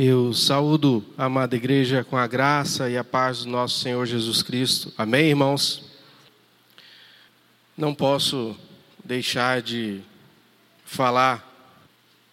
Eu 0.00 0.32
saúdo 0.32 1.04
a 1.18 1.24
amada 1.24 1.56
igreja 1.56 2.04
com 2.04 2.16
a 2.16 2.24
graça 2.24 2.88
e 2.88 2.96
a 2.96 3.02
paz 3.02 3.42
do 3.42 3.50
nosso 3.50 3.80
Senhor 3.80 4.06
Jesus 4.06 4.42
Cristo. 4.42 4.94
Amém, 4.96 5.30
irmãos? 5.30 5.90
Não 7.76 7.92
posso 7.92 8.56
deixar 9.04 9.60
de 9.60 10.00
falar 10.84 11.44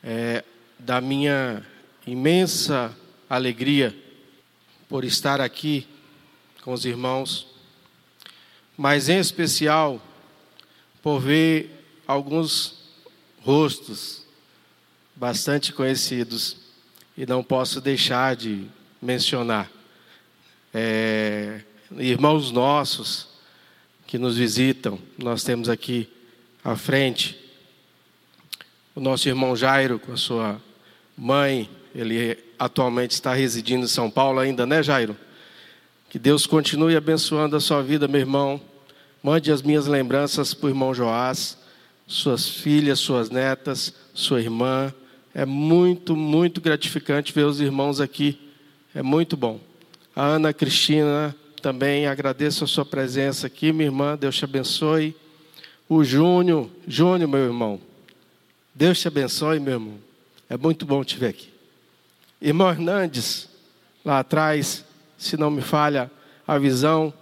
é, 0.04 0.43
da 0.78 1.02
minha 1.02 1.66
imensa 2.06 2.96
alegria 3.28 3.97
por 4.88 5.04
estar 5.04 5.42
aqui 5.42 5.88
com 6.61 6.71
os 6.71 6.86
irmãos, 6.86 7.47
mas 8.78 9.10
em 9.10 9.18
especial 9.18 10.00
por 11.02 11.20
ver 11.20 11.84
alguns 12.06 12.92
rostos 13.42 14.24
bastante 15.16 15.74
conhecidos 15.74 16.64
e 17.18 17.25
não 17.25 17.43
posso 17.43 17.79
deixar 17.79 18.36
de 18.36 18.68
mencionar. 19.01 19.69
É, 20.73 21.61
irmãos 21.97 22.51
nossos 22.51 23.28
que 24.06 24.18
nos 24.18 24.37
visitam, 24.37 25.00
nós 25.18 25.43
temos 25.43 25.70
aqui 25.70 26.09
à 26.64 26.75
frente 26.75 27.39
o 28.93 29.00
nosso 29.00 29.28
irmão 29.28 29.56
Jairo 29.56 30.00
com 30.00 30.14
a 30.14 30.18
sua 30.18 30.61
mãe, 31.18 31.70
ele 31.93 32.38
atualmente 32.58 33.11
está 33.11 33.34
residindo 33.34 33.86
em 33.86 33.89
São 33.89 34.09
Paulo 34.09 34.39
ainda, 34.39 34.66
né, 34.66 34.81
Jairo? 34.81 35.17
Que 36.09 36.17
Deus 36.17 36.45
continue 36.45 36.95
abençoando 36.95 37.56
a 37.56 37.59
sua 37.59 37.81
vida, 37.81 38.08
meu 38.08 38.22
irmão. 38.22 38.61
Mande 39.22 39.52
as 39.52 39.61
minhas 39.61 39.86
lembranças 39.86 40.53
para 40.53 40.67
o 40.67 40.70
irmão 40.70 40.94
Joás, 40.94 41.58
suas 42.08 42.47
filhas, 42.47 43.00
suas 43.00 43.30
netas, 43.30 43.94
sua 44.14 44.39
irmã, 44.39 44.94
é 45.38 45.45
muito, 45.45 46.16
muito 46.16 46.62
gratificante 46.62 47.34
ver 47.34 47.44
os 47.44 47.59
irmãos 47.59 48.00
aqui. 48.00 48.40
É 48.96 49.04
muito 49.04 49.36
bom. 49.36 49.59
A 50.16 50.23
Ana 50.23 50.54
Cristina 50.54 51.36
também 51.62 52.08
agradeço 52.08 52.64
a 52.64 52.68
sua 52.68 52.86
presença 52.86 53.46
aqui, 53.48 53.74
minha 53.74 53.88
irmã. 53.90 54.18
Deus 54.18 54.38
te 54.38 54.46
abençoe. 54.46 55.14
O 55.90 56.06
Júnior, 56.06 56.70
Júnior, 56.88 57.30
meu 57.30 57.42
irmão. 57.42 57.82
Deus 58.74 58.98
te 58.98 59.09
abençoe, 59.09 59.59
meu 59.59 59.74
irmão. 59.74 59.98
É 60.50 60.56
muito 60.56 60.86
bom 60.86 61.04
te 61.04 61.18
ver 61.18 61.28
aqui. 61.28 61.50
Irmão 62.42 62.70
Hernandes, 62.70 63.50
lá 64.06 64.20
atrás, 64.20 64.86
se 65.18 65.36
não 65.36 65.52
me 65.52 65.62
falha 65.62 66.09
a 66.48 66.58
visão, 66.58 67.14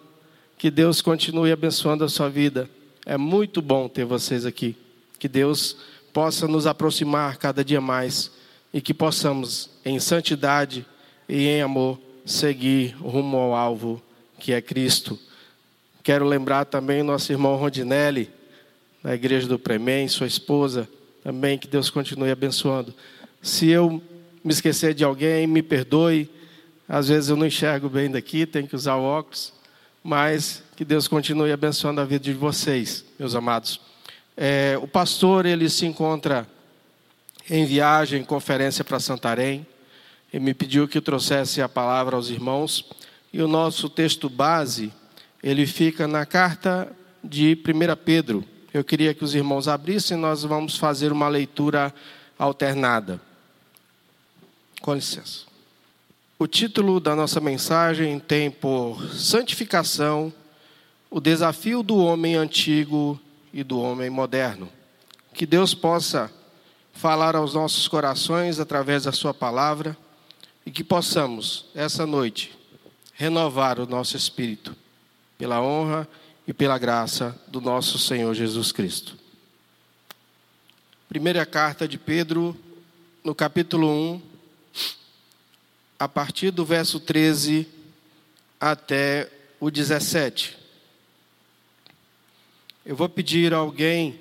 que 0.56 0.70
Deus 0.70 1.02
continue 1.02 1.52
abençoando 1.52 2.04
a 2.04 2.10
sua 2.10 2.30
vida. 2.30 2.70
É 3.08 3.18
muito 3.18 3.60
bom 3.60 3.90
ter 3.90 4.06
vocês 4.06 4.46
aqui. 4.46 4.76
Que 5.18 5.28
Deus 5.28 5.78
possa 6.14 6.48
nos 6.48 6.68
aproximar 6.68 7.38
cada 7.38 7.66
dia 7.66 7.82
mais 7.82 8.32
e 8.72 8.80
que 8.80 8.94
possamos, 8.94 9.70
em 9.84 10.00
santidade 10.00 10.86
e 11.28 11.48
em 11.48 11.62
amor, 11.62 12.00
seguir 12.26 12.96
rumo 13.02 13.36
ao 13.38 13.56
alvo 13.56 14.02
que 14.40 14.54
é 14.54 14.62
Cristo. 14.62 15.18
Quero 16.04 16.26
lembrar 16.26 16.66
também 16.66 17.02
nosso 17.02 17.32
irmão 17.32 17.56
Rondinelli, 17.56 18.30
da 19.02 19.16
igreja 19.16 19.48
do 19.48 19.60
Premem, 19.60 20.08
sua 20.08 20.28
esposa, 20.28 20.88
também 21.24 21.58
que 21.58 21.68
Deus 21.68 21.90
continue 21.90 22.32
abençoando. 22.32 22.94
Se 23.42 23.70
eu 23.70 24.02
me 24.44 24.52
esquecer 24.52 24.94
de 24.94 25.04
alguém, 25.04 25.48
me 25.48 25.62
perdoe. 25.62 26.30
Às 26.88 27.08
vezes 27.08 27.30
eu 27.30 27.38
não 27.38 27.46
enxergo 27.46 27.90
bem 27.90 28.12
daqui, 28.12 28.46
tenho 28.46 28.68
que 28.68 28.76
usar 28.76 28.98
óculos, 28.98 29.54
mas 30.04 30.62
que 30.76 30.84
Deus 30.84 31.08
continue 31.08 31.52
abençoando 31.52 32.02
a 32.02 32.06
vida 32.06 32.24
de 32.24 32.34
vocês, 32.34 33.06
meus 33.18 33.36
amados. 33.36 33.93
É, 34.36 34.78
o 34.82 34.88
pastor 34.88 35.46
ele 35.46 35.70
se 35.70 35.86
encontra 35.86 36.48
em 37.50 37.66
viagem, 37.66 38.22
em 38.22 38.26
conferência 38.26 38.84
para 38.84 39.00
Santarém. 39.00 39.66
Ele 40.32 40.44
me 40.44 40.54
pediu 40.54 40.88
que 40.88 41.00
trouxesse 41.00 41.62
a 41.62 41.70
palavra 41.70 42.16
aos 42.16 42.30
irmãos. 42.30 42.86
E 43.32 43.42
o 43.42 43.48
nosso 43.48 43.90
texto 43.90 44.30
base, 44.30 44.92
ele 45.42 45.66
fica 45.66 46.08
na 46.08 46.26
carta 46.26 46.92
de 47.24 47.58
1 47.58 47.96
Pedro. 48.04 48.44
Eu 48.74 48.84
queria 48.84 49.14
que 49.14 49.24
os 49.24 49.36
irmãos 49.36 49.68
abrissem, 49.68 50.18
nós 50.18 50.44
vamos 50.44 50.78
fazer 50.78 51.12
uma 51.12 51.28
leitura 51.28 51.94
alternada. 52.38 53.22
Com 54.82 54.96
licença. 54.96 55.42
O 56.40 56.48
título 56.48 57.00
da 57.00 57.16
nossa 57.16 57.40
mensagem 57.40 58.20
tem 58.20 58.50
por 58.50 59.02
santificação 59.14 60.34
o 61.10 61.22
desafio 61.22 61.84
do 61.84 61.98
homem 61.98 62.36
antigo 62.36 63.20
e 63.54 63.64
do 63.64 63.80
homem 63.80 64.10
moderno. 64.10 64.68
Que 65.34 65.46
Deus 65.46 65.74
possa 65.74 66.32
falar 66.94 67.36
aos 67.36 67.54
nossos 67.54 67.88
corações 67.88 68.60
através 68.60 69.04
da 69.04 69.12
Sua 69.12 69.34
palavra 69.34 69.96
e 70.66 70.72
que 70.72 70.84
possamos, 70.84 71.66
essa 71.76 72.06
noite, 72.06 72.58
renovar 73.14 73.80
o 73.80 73.86
nosso 73.86 74.18
espírito 74.18 74.76
pela 75.38 75.62
honra 75.62 76.08
e 76.48 76.54
pela 76.54 76.78
graça 76.78 77.40
do 77.48 77.62
nosso 77.62 77.98
Senhor 77.98 78.34
Jesus 78.34 78.72
Cristo. 78.72 79.18
Primeira 81.08 81.46
carta 81.46 81.88
de 81.88 81.98
Pedro, 81.98 82.58
no 83.24 83.36
capítulo 83.36 83.88
1, 83.88 84.22
a 86.00 86.08
partir 86.08 86.52
do 86.52 86.66
verso 86.66 87.00
13 87.00 87.68
até 88.60 89.30
o 89.60 89.70
17. 89.70 90.63
Eu 92.86 92.98
vou 92.98 93.08
pedir 93.08 93.54
a 93.54 93.58
alguém 93.58 94.20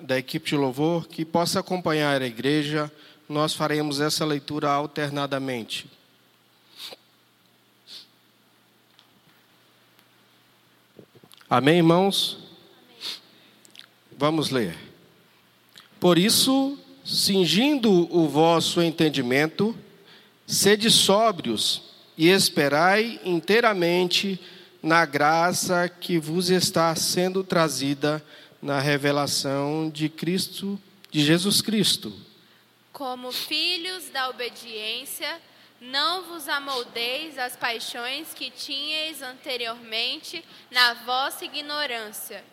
da 0.00 0.16
equipe 0.16 0.48
de 0.48 0.56
louvor 0.56 1.06
que 1.06 1.22
possa 1.22 1.60
acompanhar 1.60 2.22
a 2.22 2.26
igreja. 2.26 2.90
Nós 3.28 3.52
faremos 3.52 4.00
essa 4.00 4.24
leitura 4.24 4.70
alternadamente. 4.70 5.86
Amém, 11.48 11.76
irmãos? 11.76 12.38
Vamos 14.16 14.48
ler. 14.48 14.74
Por 16.00 16.16
isso, 16.16 16.78
cingindo 17.04 18.08
o 18.16 18.26
vosso 18.26 18.80
entendimento, 18.80 19.76
sede 20.46 20.90
sóbrios 20.90 21.82
e 22.16 22.28
esperai 22.28 23.20
inteiramente 23.26 24.40
na 24.86 25.04
graça 25.04 25.88
que 25.88 26.16
vos 26.16 26.48
está 26.48 26.94
sendo 26.94 27.42
trazida 27.42 28.24
na 28.62 28.78
revelação 28.78 29.90
de 29.90 30.08
Cristo, 30.08 30.80
de 31.10 31.24
Jesus 31.24 31.60
Cristo. 31.60 32.12
Como 32.92 33.32
filhos 33.32 34.08
da 34.10 34.30
obediência, 34.30 35.40
não 35.80 36.26
vos 36.26 36.48
amoldeis 36.48 37.36
às 37.36 37.56
paixões 37.56 38.28
que 38.32 38.48
tinhais 38.48 39.22
anteriormente 39.22 40.44
na 40.70 40.94
vossa 40.94 41.44
ignorância. 41.44 42.44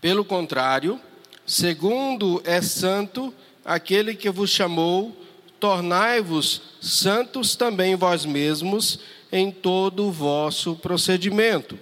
Pelo 0.00 0.24
contrário, 0.24 1.00
segundo 1.46 2.42
é 2.44 2.60
santo 2.60 3.32
aquele 3.64 4.16
que 4.16 4.30
vos 4.30 4.50
chamou, 4.50 5.16
tornai-vos 5.60 6.60
santos 6.80 7.54
também 7.54 7.94
vós 7.94 8.24
mesmos 8.24 8.98
em 9.30 9.50
todo 9.50 10.06
o 10.06 10.12
vosso 10.12 10.76
procedimento. 10.76 11.78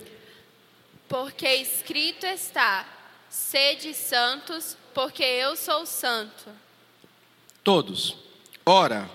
Porque 1.09 1.49
escrito 1.49 2.27
está: 2.27 2.87
sede 3.29 3.95
santos, 3.95 4.77
porque 4.93 5.23
eu 5.23 5.57
sou 5.57 5.87
santo. 5.87 6.51
Todos. 7.63 8.17
Ora, 8.65 9.09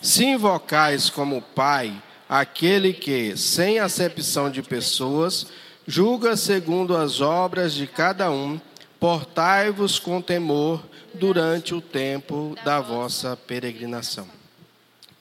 se 0.00 0.24
invocais 0.24 1.10
como 1.10 1.42
Pai 1.42 2.02
aquele 2.28 2.92
que, 2.92 3.36
sem 3.36 3.78
acepção 3.80 4.50
de 4.50 4.62
pessoas, 4.62 5.46
julga 5.86 6.36
segundo 6.36 6.96
as 6.96 7.20
obras 7.20 7.74
de 7.74 7.86
cada 7.86 8.30
um, 8.30 8.60
portai-vos 9.00 9.98
com 9.98 10.22
temor 10.22 10.82
durante 11.12 11.74
o 11.74 11.80
tempo 11.80 12.54
da 12.64 12.80
vossa 12.80 13.36
peregrinação. 13.36 14.28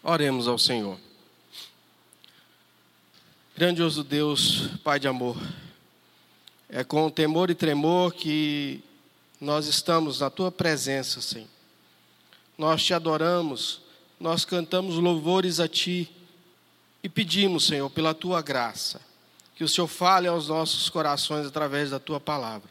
Oremos 0.03 0.47
ao 0.47 0.59
Senhor. 0.59 0.97
Grandioso 3.59 4.05
Deus, 4.05 4.69
Pai 4.85 5.01
de 5.01 5.07
amor, 5.09 5.35
é 6.69 6.81
com 6.81 7.09
temor 7.09 7.49
e 7.49 7.53
tremor 7.53 8.13
que 8.13 8.81
nós 9.37 9.67
estamos 9.67 10.21
na 10.21 10.29
tua 10.29 10.49
presença, 10.49 11.19
Senhor. 11.19 11.49
Nós 12.57 12.81
te 12.81 12.93
adoramos, 12.93 13.81
nós 14.17 14.45
cantamos 14.45 14.95
louvores 14.95 15.59
a 15.59 15.67
ti 15.67 16.09
e 17.03 17.09
pedimos, 17.09 17.65
Senhor, 17.65 17.89
pela 17.89 18.13
tua 18.13 18.41
graça, 18.41 19.01
que 19.53 19.63
o 19.65 19.67
Senhor 19.67 19.87
fale 19.89 20.29
aos 20.29 20.47
nossos 20.47 20.87
corações 20.87 21.45
através 21.45 21.89
da 21.89 21.99
tua 21.99 22.17
palavra. 22.17 22.69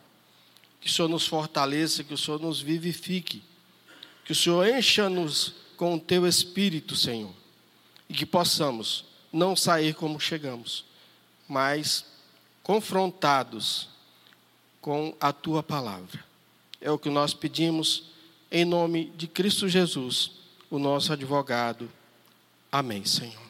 Que 0.81 0.89
o 0.89 0.91
Senhor 0.91 1.09
nos 1.09 1.27
fortaleça, 1.27 2.03
que 2.03 2.15
o 2.15 2.19
Senhor 2.19 2.41
nos 2.41 2.63
vivifique, 2.63 3.43
que 4.25 4.33
o 4.33 4.35
Senhor 4.35 4.67
encha-nos 4.67 5.53
com 5.77 5.97
o 5.97 6.01
teu 6.01 6.27
espírito, 6.27 6.97
Senhor, 6.97 7.35
e 8.09 8.15
que 8.15 8.25
possamos 8.25 9.05
não 9.33 9.55
sair 9.55 9.95
como 9.95 10.19
chegamos, 10.21 10.85
mas 11.49 12.05
confrontados 12.63 13.89
com 14.81 15.15
a 15.21 15.33
tua 15.33 15.63
palavra. 15.63 16.25
É 16.81 16.91
o 16.91 16.99
que 16.99 17.11
nós 17.11 17.35
pedimos 17.35 18.05
em 18.51 18.65
nome 18.65 19.13
de 19.17 19.27
Cristo 19.27 19.69
Jesus, 19.69 20.33
o 20.71 20.79
nosso 20.79 21.13
advogado. 21.13 21.91
Amém, 22.71 23.05
Senhor. 23.05 23.49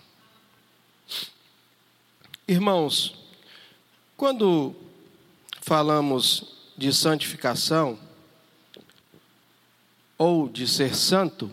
Irmãos, 2.46 3.14
quando 4.16 4.74
falamos 5.60 6.56
de 6.76 6.92
santificação 6.92 7.98
ou 10.16 10.48
de 10.48 10.66
ser 10.66 10.96
santo, 10.96 11.50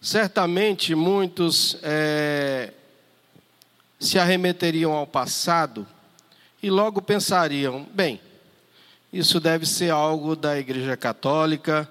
certamente 0.00 0.94
muitos 0.94 1.76
é, 1.82 2.72
se 3.98 4.18
arremeteriam 4.18 4.92
ao 4.92 5.06
passado 5.06 5.86
e 6.62 6.70
logo 6.70 7.02
pensariam: 7.02 7.86
bem, 7.92 8.20
isso 9.12 9.40
deve 9.40 9.66
ser 9.66 9.90
algo 9.90 10.36
da 10.36 10.58
Igreja 10.58 10.96
Católica, 10.96 11.88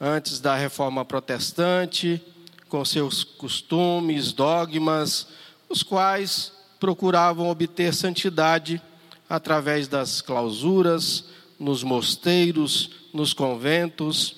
antes 0.00 0.40
da 0.40 0.54
Reforma 0.56 1.04
Protestante, 1.04 2.22
com 2.68 2.84
seus 2.84 3.24
costumes, 3.24 4.32
dogmas, 4.32 5.26
os 5.68 5.82
quais 5.82 6.52
procuravam 6.78 7.48
obter 7.48 7.92
santidade 7.92 8.80
através 9.28 9.86
das 9.86 10.20
clausuras, 10.20 11.24
nos 11.58 11.82
mosteiros, 11.82 12.90
nos 13.12 13.34
conventos. 13.34 14.36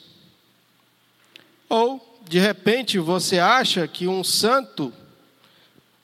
Ou, 1.68 2.20
de 2.28 2.38
repente, 2.38 2.98
você 2.98 3.38
acha 3.38 3.86
que 3.86 4.08
um 4.08 4.24
santo 4.24 4.92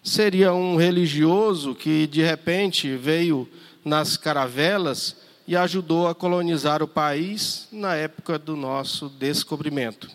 seria 0.08 0.54
um 0.54 0.76
religioso 0.76 1.74
que 1.74 2.06
de 2.06 2.22
repente 2.22 2.96
veio 2.96 3.48
nas 3.84 4.16
caravelas 4.16 5.16
e 5.46 5.54
ajudou 5.54 6.08
a 6.08 6.14
colonizar 6.14 6.82
o 6.82 6.88
país 6.88 7.68
na 7.70 7.94
época 7.94 8.38
do 8.38 8.56
nosso 8.56 9.08
descobrimento. 9.08 10.10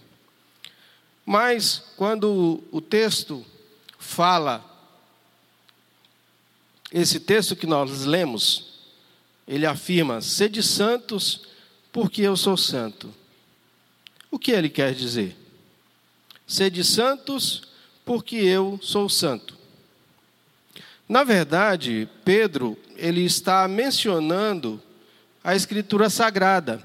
Mas 1.26 1.92
quando 1.96 2.64
o 2.72 2.82
texto 2.82 3.46
fala, 3.98 4.64
esse 6.92 7.20
texto 7.20 7.56
que 7.56 7.66
nós 7.66 8.04
lemos, 8.06 8.74
ele 9.48 9.66
afirma: 9.66 10.22
sede 10.22 10.62
santos, 10.62 11.48
porque 11.92 12.22
eu 12.22 12.36
sou 12.36 12.58
santo. 12.58 13.14
O 14.30 14.40
que 14.40 14.52
ele 14.52 14.70
quer 14.70 14.94
dizer? 14.94 15.38
Sede 16.48 16.84
santos, 16.84 17.64
porque 18.04 18.36
eu 18.36 18.80
sou 18.82 19.08
santo. 19.08 19.63
Na 21.14 21.24
verdade, 21.24 22.10
Pedro, 22.26 22.76
ele 22.96 23.24
está 23.24 23.68
mencionando 23.68 24.82
a 25.44 25.56
escritura 25.56 26.10
sagrada. 26.10 26.82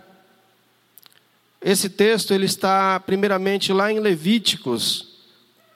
Esse 1.63 1.89
texto 1.89 2.35
ele 2.35 2.45
está 2.45 3.01
primeiramente 3.01 3.73
lá 3.73 3.91
em 3.91 3.99
Levíticos 3.99 5.17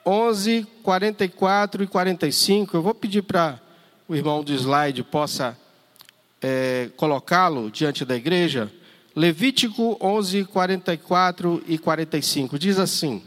11, 0.05 0.67
44 0.83 1.83
e 1.83 1.87
45. 1.87 2.77
Eu 2.77 2.83
vou 2.83 2.93
pedir 2.93 3.23
para 3.23 3.59
o 4.07 4.15
irmão 4.15 4.43
do 4.43 4.53
slide 4.53 5.01
possa 5.01 5.57
é, 6.39 6.91
colocá-lo 6.95 7.71
diante 7.71 8.05
da 8.05 8.15
igreja. 8.15 8.71
Levítico 9.15 9.97
11, 9.99 10.45
44 10.45 11.63
e 11.67 11.79
45 11.79 12.59
diz 12.59 12.77
assim: 12.77 13.23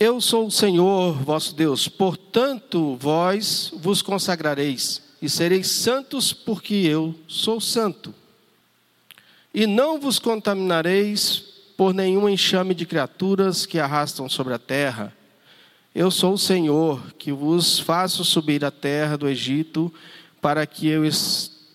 eu 0.00 0.18
sou 0.18 0.46
o 0.46 0.50
Senhor 0.50 1.12
vosso 1.12 1.54
Deus, 1.54 1.86
portanto 1.86 2.96
vós 2.96 3.70
vos 3.76 4.00
consagrareis 4.00 5.02
e 5.20 5.28
sereis 5.28 5.66
santos, 5.66 6.32
porque 6.32 6.72
eu 6.74 7.14
sou 7.28 7.60
santo. 7.60 8.14
E 9.52 9.66
não 9.66 10.00
vos 10.00 10.18
contaminareis 10.18 11.38
por 11.76 11.92
nenhum 11.92 12.30
enxame 12.30 12.74
de 12.74 12.86
criaturas 12.86 13.66
que 13.66 13.78
arrastam 13.78 14.26
sobre 14.26 14.54
a 14.54 14.58
terra. 14.58 15.14
Eu 15.94 16.10
sou 16.10 16.32
o 16.32 16.38
Senhor 16.38 17.12
que 17.18 17.30
vos 17.30 17.78
faço 17.78 18.24
subir 18.24 18.64
a 18.64 18.70
terra 18.70 19.18
do 19.18 19.28
Egito, 19.28 19.92
para 20.40 20.64
que 20.66 20.88
eu, 20.88 21.02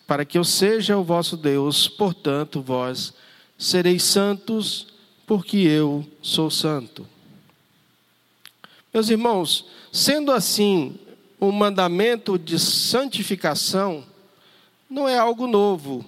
para 0.07 0.25
que 0.25 0.35
eu 0.35 0.43
seja 0.43 0.97
o 0.97 1.03
vosso 1.03 1.37
Deus, 1.37 1.87
portanto 1.87 2.59
vós 2.59 3.13
sereis 3.55 4.01
santos, 4.01 4.87
porque 5.27 5.57
eu 5.57 6.03
sou 6.23 6.49
santo. 6.49 7.05
Meus 8.95 9.09
irmãos, 9.09 9.65
sendo 9.91 10.31
assim, 10.31 10.97
o 11.37 11.51
mandamento 11.51 12.39
de 12.39 12.57
santificação 12.57 14.05
não 14.89 15.05
é 15.05 15.17
algo 15.17 15.47
novo, 15.47 16.05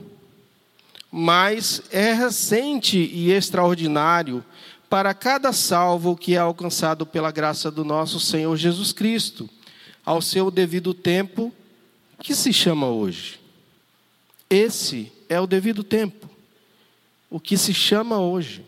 mas 1.12 1.82
é 1.92 2.14
recente 2.14 2.98
e 2.98 3.30
extraordinário 3.30 4.42
para 4.90 5.14
cada 5.14 5.52
salvo 5.52 6.16
que 6.16 6.36
é 6.36 6.38
alcançado 6.38 7.06
pela 7.06 7.30
graça 7.30 7.70
do 7.70 7.84
nosso 7.84 8.22
Senhor 8.22 8.56
Jesus 8.56 8.94
Cristo, 8.94 9.50
ao 10.06 10.22
seu 10.22 10.50
devido 10.50 10.94
tempo, 10.94 11.54
que 12.24 12.34
se 12.34 12.54
chama 12.54 12.88
hoje. 12.88 13.38
Esse 14.50 15.12
é 15.28 15.38
o 15.42 15.46
devido 15.46 15.84
tempo, 15.84 16.30
o 17.30 17.38
que 17.38 17.58
se 17.58 17.74
chama 17.74 18.18
hoje. 18.18 18.64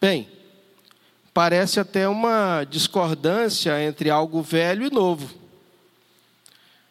Bem, 0.00 0.28
parece 1.32 1.80
até 1.80 2.08
uma 2.08 2.64
discordância 2.64 3.82
entre 3.82 4.10
algo 4.10 4.42
velho 4.42 4.86
e 4.86 4.90
novo. 4.90 5.34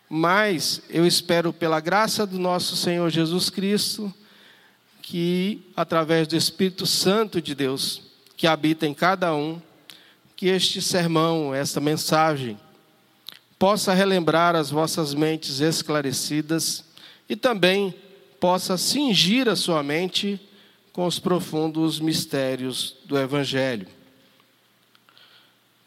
Mas 0.10 0.82
eu 0.90 1.06
espero, 1.06 1.54
pela 1.54 1.80
graça 1.80 2.26
do 2.26 2.40
nosso 2.40 2.76
Senhor 2.76 3.10
Jesus 3.10 3.50
Cristo, 3.50 4.12
que, 5.02 5.62
através 5.76 6.28
do 6.28 6.36
Espírito 6.36 6.86
Santo 6.86 7.42
de 7.42 7.54
Deus, 7.54 8.02
que 8.36 8.48
habita 8.48 8.88
em 8.88 8.94
cada 8.94 9.36
um, 9.36 9.62
que 10.36 10.48
este 10.48 10.82
sermão, 10.82 11.54
esta 11.54 11.80
mensagem, 11.80 12.58
possa 13.60 13.94
relembrar 13.94 14.56
as 14.56 14.72
vossas 14.72 15.14
mentes 15.14 15.60
esclarecidas 15.60 16.86
e 17.28 17.36
também 17.36 17.94
possa 18.40 18.78
cingir 18.78 19.50
a 19.50 19.56
sua 19.56 19.84
mente 19.84 20.40
com 20.94 21.06
os 21.06 21.20
profundos 21.20 22.00
mistérios 22.00 22.96
do 23.06 23.20
Evangelho. 23.20 23.99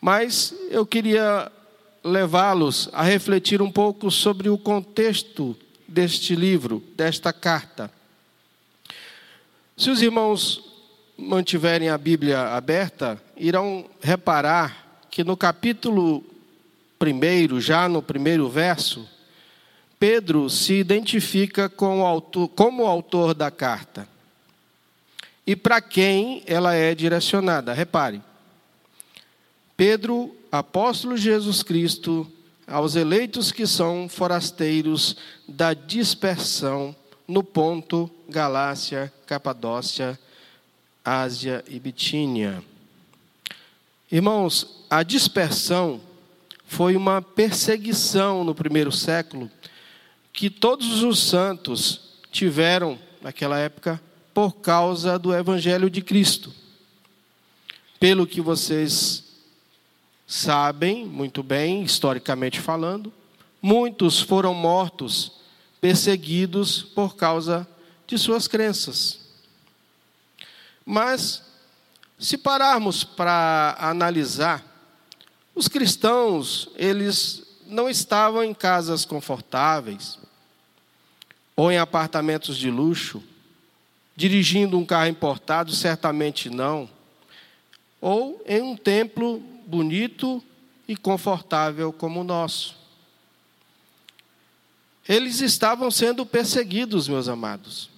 Mas 0.04 0.52
eu 0.68 0.84
queria 0.84 1.50
levá-los 2.02 2.90
a 2.92 3.04
refletir 3.04 3.62
um 3.62 3.70
pouco 3.70 4.10
sobre 4.10 4.48
o 4.48 4.58
contexto 4.58 5.56
deste 5.86 6.34
livro, 6.34 6.82
desta 6.96 7.32
carta. 7.32 7.88
Se 9.76 9.90
os 9.90 10.02
irmãos 10.02 10.64
mantiverem 11.16 11.88
a 11.88 11.96
Bíblia 11.96 12.48
aberta, 12.48 13.22
irão 13.36 13.88
reparar 14.00 15.04
que 15.08 15.22
no 15.22 15.36
capítulo 15.36 16.24
primeiro, 16.98 17.60
já 17.60 17.88
no 17.88 18.02
primeiro 18.02 18.48
verso, 18.48 19.08
Pedro 20.00 20.50
se 20.50 20.74
identifica 20.74 21.68
com 21.68 22.00
o 22.00 22.04
autor, 22.04 22.48
como 22.48 22.82
o 22.82 22.88
autor 22.88 23.34
da 23.34 23.52
carta 23.52 24.08
e 25.46 25.54
para 25.54 25.80
quem 25.80 26.42
ela 26.46 26.74
é 26.74 26.92
direcionada. 26.92 27.72
Repare, 27.72 28.20
Pedro, 29.76 30.34
apóstolo 30.50 31.16
de 31.16 31.22
Jesus 31.22 31.62
Cristo, 31.62 32.30
aos 32.66 32.94
eleitos 32.94 33.50
que 33.50 33.66
são 33.66 34.08
forasteiros 34.08 35.16
da 35.48 35.74
dispersão 35.74 36.94
no 37.26 37.42
ponto 37.42 38.10
Galácia, 38.28 39.12
Capadócia, 39.26 40.18
Ásia 41.04 41.64
e 41.68 41.78
Bitínia. 41.78 42.62
Irmãos, 44.10 44.84
a 44.90 45.02
dispersão 45.02 46.00
foi 46.66 46.96
uma 46.96 47.20
perseguição 47.20 48.44
no 48.44 48.54
primeiro 48.54 48.92
século 48.92 49.50
que 50.32 50.48
todos 50.48 51.02
os 51.02 51.18
santos 51.18 52.00
tiveram 52.30 52.98
naquela 53.20 53.58
época 53.58 54.00
por 54.32 54.56
causa 54.56 55.18
do 55.18 55.34
evangelho 55.34 55.90
de 55.90 56.00
Cristo. 56.00 56.52
Pelo 58.00 58.26
que 58.26 58.40
vocês 58.40 59.21
sabem 60.32 61.04
muito 61.04 61.42
bem, 61.42 61.82
historicamente 61.82 62.58
falando, 62.58 63.12
muitos 63.60 64.18
foram 64.18 64.54
mortos, 64.54 65.30
perseguidos 65.78 66.82
por 66.82 67.16
causa 67.16 67.68
de 68.06 68.16
suas 68.16 68.48
crenças. 68.48 69.20
Mas, 70.86 71.42
se 72.18 72.38
pararmos 72.38 73.04
para 73.04 73.76
analisar, 73.78 74.64
os 75.54 75.68
cristãos, 75.68 76.70
eles 76.76 77.42
não 77.66 77.90
estavam 77.90 78.42
em 78.42 78.54
casas 78.54 79.04
confortáveis, 79.04 80.18
ou 81.54 81.70
em 81.70 81.76
apartamentos 81.76 82.56
de 82.56 82.70
luxo, 82.70 83.22
dirigindo 84.16 84.78
um 84.78 84.86
carro 84.86 85.08
importado, 85.08 85.72
certamente 85.72 86.48
não, 86.48 86.88
ou 88.00 88.42
em 88.46 88.62
um 88.62 88.74
templo 88.74 89.51
bonito 89.66 90.42
e 90.86 90.96
confortável 90.96 91.92
como 91.92 92.20
o 92.20 92.24
nosso. 92.24 92.76
Eles 95.08 95.40
estavam 95.40 95.90
sendo 95.90 96.24
perseguidos, 96.24 97.08
meus 97.08 97.28
amados. 97.28 97.90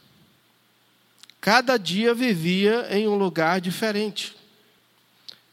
Cada 1.41 1.77
dia 1.77 2.15
vivia 2.15 2.89
em 2.91 3.07
um 3.07 3.17
lugar 3.17 3.61
diferente. 3.61 4.35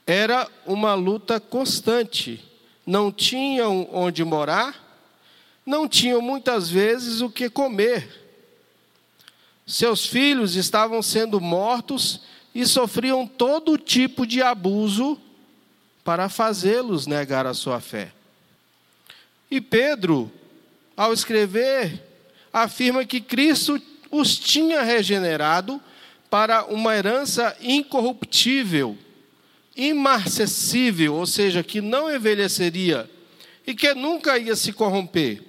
era 0.07 0.49
uma 0.65 0.93
luta 0.93 1.39
constante. 1.39 2.43
Não 2.85 3.11
tinham 3.11 3.87
onde 3.93 4.23
morar, 4.23 4.91
não 5.65 5.87
tinham 5.87 6.21
muitas 6.21 6.69
vezes 6.69 7.21
o 7.21 7.29
que 7.29 7.49
comer. 7.49 8.21
Seus 9.65 10.05
filhos 10.05 10.55
estavam 10.55 11.01
sendo 11.01 11.39
mortos 11.39 12.21
e 12.53 12.65
sofriam 12.65 13.25
todo 13.27 13.77
tipo 13.77 14.25
de 14.25 14.41
abuso 14.41 15.19
para 16.03 16.29
fazê-los 16.29 17.07
negar 17.07 17.45
a 17.45 17.53
sua 17.53 17.79
fé. 17.79 18.11
E 19.49 19.59
Pedro, 19.59 20.31
ao 20.95 21.13
escrever, 21.13 22.01
afirma 22.51 23.05
que 23.05 23.21
Cristo 23.21 23.81
os 24.09 24.37
tinha 24.37 24.81
regenerado 24.81 25.81
para 26.29 26.65
uma 26.65 26.95
herança 26.95 27.55
incorruptível, 27.61 28.97
imarcessível, 29.75 31.15
ou 31.15 31.25
seja, 31.25 31.61
que 31.61 31.81
não 31.81 32.13
envelheceria 32.13 33.09
e 33.67 33.75
que 33.75 33.93
nunca 33.93 34.37
ia 34.37 34.55
se 34.55 34.71
corromper. 34.73 35.43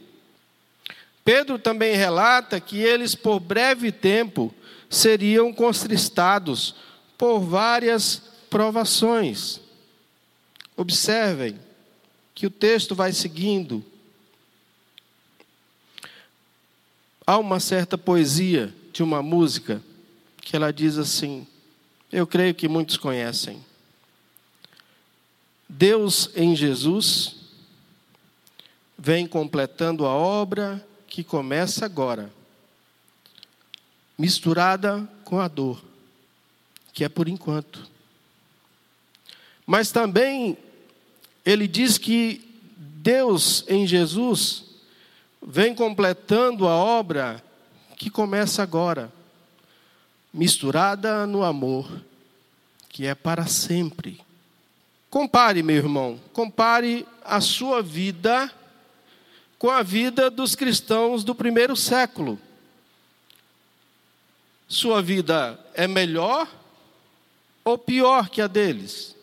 Pedro 1.24 1.58
também 1.58 1.94
relata 1.94 2.60
que 2.60 2.78
eles, 2.78 3.14
por 3.14 3.38
breve 3.38 3.92
tempo, 3.92 4.52
seriam 4.90 5.52
contristados 5.52 6.74
por 7.16 7.38
várias 7.38 8.20
provações. 8.50 9.61
Observem 10.76 11.58
que 12.34 12.46
o 12.46 12.50
texto 12.50 12.94
vai 12.94 13.12
seguindo. 13.12 13.84
Há 17.26 17.38
uma 17.38 17.60
certa 17.60 17.96
poesia 17.96 18.74
de 18.92 19.02
uma 19.02 19.22
música 19.22 19.82
que 20.40 20.56
ela 20.56 20.72
diz 20.72 20.98
assim, 20.98 21.46
eu 22.10 22.26
creio 22.26 22.54
que 22.54 22.68
muitos 22.68 22.96
conhecem. 22.96 23.64
Deus 25.68 26.30
em 26.34 26.54
Jesus 26.54 27.36
vem 28.98 29.26
completando 29.26 30.04
a 30.04 30.10
obra 30.10 30.86
que 31.06 31.24
começa 31.24 31.84
agora, 31.84 32.32
misturada 34.18 35.08
com 35.24 35.40
a 35.40 35.48
dor, 35.48 35.82
que 36.92 37.04
é 37.04 37.08
por 37.08 37.28
enquanto. 37.28 37.91
Mas 39.66 39.90
também 39.90 40.56
ele 41.44 41.66
diz 41.66 41.98
que 41.98 42.40
Deus 42.76 43.64
em 43.68 43.86
Jesus 43.86 44.64
vem 45.44 45.74
completando 45.74 46.68
a 46.68 46.74
obra 46.74 47.42
que 47.96 48.10
começa 48.10 48.62
agora, 48.62 49.12
misturada 50.32 51.26
no 51.26 51.42
amor, 51.42 51.88
que 52.88 53.06
é 53.06 53.14
para 53.14 53.46
sempre. 53.46 54.20
Compare, 55.10 55.62
meu 55.62 55.76
irmão, 55.76 56.20
compare 56.32 57.06
a 57.24 57.40
sua 57.40 57.82
vida 57.82 58.50
com 59.58 59.70
a 59.70 59.82
vida 59.82 60.30
dos 60.30 60.54
cristãos 60.54 61.22
do 61.22 61.34
primeiro 61.34 61.76
século. 61.76 62.38
Sua 64.66 65.02
vida 65.02 65.58
é 65.74 65.86
melhor 65.86 66.48
ou 67.64 67.76
pior 67.76 68.28
que 68.28 68.40
a 68.40 68.46
deles? 68.46 69.14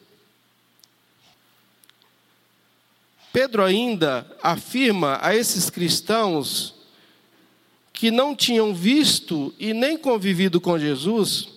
Pedro 3.32 3.64
ainda 3.64 4.26
afirma 4.42 5.20
a 5.22 5.36
esses 5.36 5.70
cristãos 5.70 6.76
que 7.94 8.10
não 8.10 8.36
tinham 8.36 8.74
visto 8.74 9.54
e 9.60 9.74
nem 9.74 9.98
convivido 9.98 10.62
com 10.62 10.80
Jesus, 10.80 11.50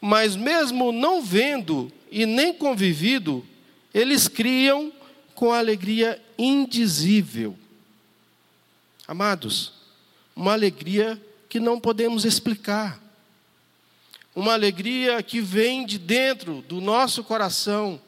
mas 0.00 0.36
mesmo 0.36 0.92
não 0.92 1.22
vendo 1.22 1.90
e 2.10 2.26
nem 2.26 2.52
convivido, 2.52 3.44
eles 3.92 4.28
criam 4.28 4.92
com 5.34 5.52
alegria 5.52 6.22
indizível. 6.38 7.56
Amados, 9.06 9.72
uma 10.36 10.52
alegria 10.52 11.20
que 11.48 11.58
não 11.58 11.80
podemos 11.80 12.24
explicar. 12.24 13.02
Uma 14.34 14.52
alegria 14.52 15.22
que 15.22 15.40
vem 15.40 15.84
de 15.86 15.98
dentro 15.98 16.62
do 16.62 16.80
nosso 16.80 17.24
coração, 17.24 18.00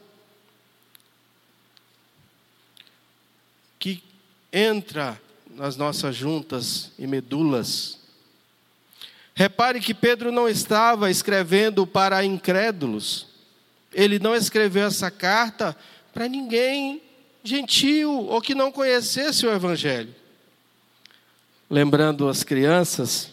que 3.79 4.03
entra 4.53 5.21
nas 5.55 5.77
nossas 5.77 6.15
juntas 6.17 6.93
e 6.99 7.07
medulas. 7.07 7.99
Repare 9.35 9.81
que 9.81 9.95
Pedro 9.95 10.31
não 10.31 10.49
estava 10.49 11.11
escrevendo 11.11 11.87
para 11.87 12.25
incrédulos. 12.25 13.27
Ele 13.93 14.19
não 14.19 14.35
escreveu 14.35 14.87
essa 14.87 15.11
carta 15.11 15.77
para 16.13 16.29
ninguém 16.29 17.01
gentil 17.43 18.13
ou 18.13 18.41
que 18.41 18.55
não 18.55 18.71
conhecesse 18.71 19.47
o 19.47 19.53
Evangelho 19.53 20.15
lembrando 21.71 22.29
as 22.29 22.43
crianças, 22.43 23.31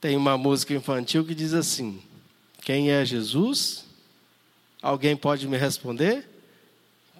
tem 0.00 0.16
uma 0.16 0.38
música 0.38 0.72
infantil 0.72 1.24
que 1.24 1.34
diz 1.34 1.52
assim: 1.52 2.02
Quem 2.62 2.90
é 2.90 3.04
Jesus? 3.04 3.84
Alguém 4.80 5.14
pode 5.14 5.46
me 5.46 5.58
responder? 5.58 6.26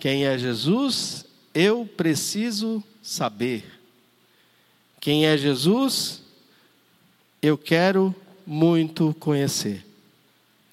Quem 0.00 0.24
é 0.24 0.38
Jesus? 0.38 1.26
Eu 1.62 1.84
preciso 1.84 2.82
saber. 3.02 3.70
Quem 4.98 5.26
é 5.26 5.36
Jesus? 5.36 6.22
Eu 7.42 7.58
quero 7.58 8.14
muito 8.46 9.14
conhecer. 9.20 9.84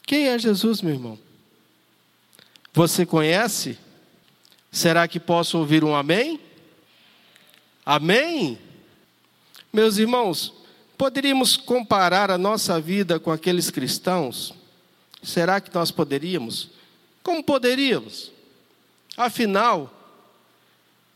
Quem 0.06 0.29
é 0.29 0.39
Jesus, 0.39 0.82
meu 0.82 0.94
irmão? 0.94 1.20
Você 2.72 3.06
conhece? 3.06 3.77
Será 4.72 5.10
que 5.10 5.20
posso 5.20 5.58
ouvir 5.58 5.84
um 5.84 5.94
amém? 5.94 6.39
Amém? 7.86 8.58
Meus 9.74 9.98
irmãos, 9.98 10.53
poderíamos 10.98 11.58
comparar 11.58 12.32
a 12.32 12.38
nossa 12.38 12.79
vida 12.79 13.20
com 13.20 13.29
aqueles 13.29 13.70
cristãos? 13.70 14.53
Será 15.22 15.60
que 15.60 15.75
nós 15.75 15.91
poderíamos? 15.91 16.70
Como 17.22 17.44
poderíamos? 17.44 18.32
Afinal, 19.17 19.97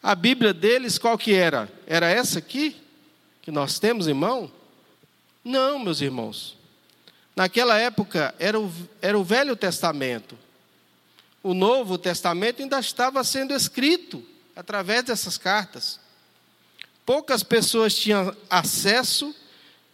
a 0.01 0.15
Bíblia 0.15 0.53
deles 0.53 0.97
qual 0.97 1.17
que 1.17 1.33
era? 1.33 1.71
Era 1.85 2.09
essa 2.09 2.39
aqui 2.39 2.75
que 3.41 3.51
nós 3.51 3.79
temos 3.79 4.07
em 4.07 4.13
mão? 4.13 4.51
Não, 5.43 5.79
meus 5.79 6.01
irmãos. 6.01 6.57
Naquela 7.35 7.77
época 7.77 8.35
era 8.37 8.59
o, 8.59 8.71
era 9.01 9.17
o 9.17 9.23
Velho 9.23 9.55
Testamento. 9.55 10.37
O 11.43 11.53
Novo 11.53 11.97
Testamento 11.97 12.61
ainda 12.61 12.79
estava 12.79 13.23
sendo 13.23 13.53
escrito 13.53 14.23
através 14.55 15.03
dessas 15.03 15.37
cartas 15.37 15.99
poucas 17.05 17.43
pessoas 17.43 17.93
tinham 17.93 18.35
acesso 18.49 19.35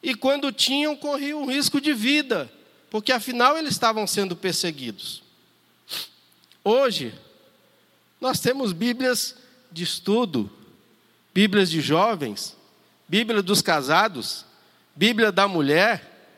e 0.04 0.14
quando 0.14 0.52
tinham 0.52 0.96
corriam 0.96 1.42
um 1.42 1.52
risco 1.52 1.82
de 1.82 1.94
vida, 1.94 2.48
porque 2.90 3.12
afinal 3.12 3.58
eles 3.58 3.72
estavam 3.72 4.06
sendo 4.06 4.36
perseguidos. 4.36 5.24
Hoje, 6.64 7.18
nós 8.20 8.40
temos 8.40 8.74
Bíblias 8.74 9.36
de 9.78 9.84
estudo, 9.84 10.50
Bíblias 11.32 11.70
de 11.70 11.80
jovens, 11.82 12.58
Bíblia 13.08 13.44
dos 13.44 13.62
casados, 13.62 14.44
Bíblia 14.96 15.32
da 15.32 15.48
mulher, 15.48 16.34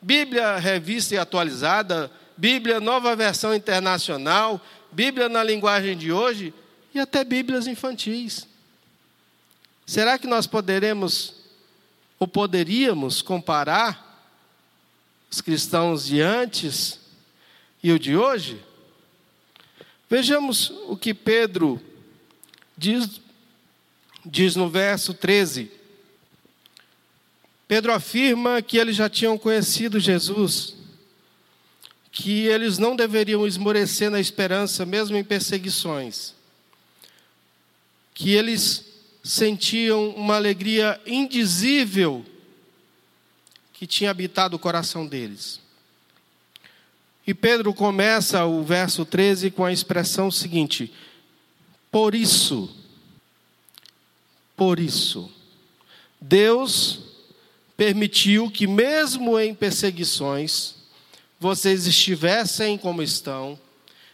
Bíblia 0.00 0.58
revista 0.58 1.14
e 1.14 1.18
atualizada, 1.18 2.08
Bíblia 2.36 2.78
nova 2.78 3.16
versão 3.16 3.52
internacional, 3.52 4.60
Bíblia 4.92 5.28
na 5.28 5.42
linguagem 5.42 5.96
de 5.96 6.12
hoje 6.12 6.54
e 6.94 7.00
até 7.00 7.24
Bíblias 7.24 7.66
infantis. 7.66 8.46
Será 9.84 10.16
que 10.16 10.28
nós 10.28 10.46
poderemos 10.46 11.34
ou 12.16 12.28
poderíamos 12.28 13.20
comparar 13.20 14.22
os 15.28 15.40
cristãos 15.40 16.06
de 16.06 16.20
antes 16.20 17.00
e 17.82 17.90
o 17.90 17.98
de 17.98 18.16
hoje? 18.16 18.64
Vejamos 20.08 20.70
o 20.86 20.96
que 20.96 21.12
Pedro 21.12 21.82
diz, 22.76 23.20
diz 24.24 24.56
no 24.56 24.68
verso 24.68 25.14
13. 25.14 25.70
Pedro 27.66 27.92
afirma 27.92 28.60
que 28.60 28.76
eles 28.76 28.96
já 28.96 29.08
tinham 29.08 29.38
conhecido 29.38 29.98
Jesus, 29.98 30.74
que 32.12 32.46
eles 32.46 32.78
não 32.78 32.94
deveriam 32.94 33.46
esmorecer 33.46 34.10
na 34.10 34.20
esperança, 34.20 34.84
mesmo 34.84 35.16
em 35.16 35.24
perseguições, 35.24 36.34
que 38.12 38.30
eles 38.30 38.84
sentiam 39.24 40.10
uma 40.10 40.36
alegria 40.36 41.00
indizível 41.06 42.24
que 43.72 43.86
tinha 43.86 44.10
habitado 44.10 44.54
o 44.54 44.58
coração 44.58 45.06
deles. 45.06 45.60
E 47.26 47.32
Pedro 47.32 47.72
começa 47.72 48.44
o 48.44 48.62
verso 48.62 49.04
13 49.04 49.50
com 49.50 49.64
a 49.64 49.72
expressão 49.72 50.30
seguinte: 50.30 50.92
Por 51.94 52.12
isso, 52.12 52.68
por 54.56 54.80
isso, 54.80 55.30
Deus 56.20 56.98
permitiu 57.76 58.50
que, 58.50 58.66
mesmo 58.66 59.38
em 59.38 59.54
perseguições, 59.54 60.74
vocês 61.38 61.86
estivessem 61.86 62.76
como 62.76 63.00
estão, 63.00 63.56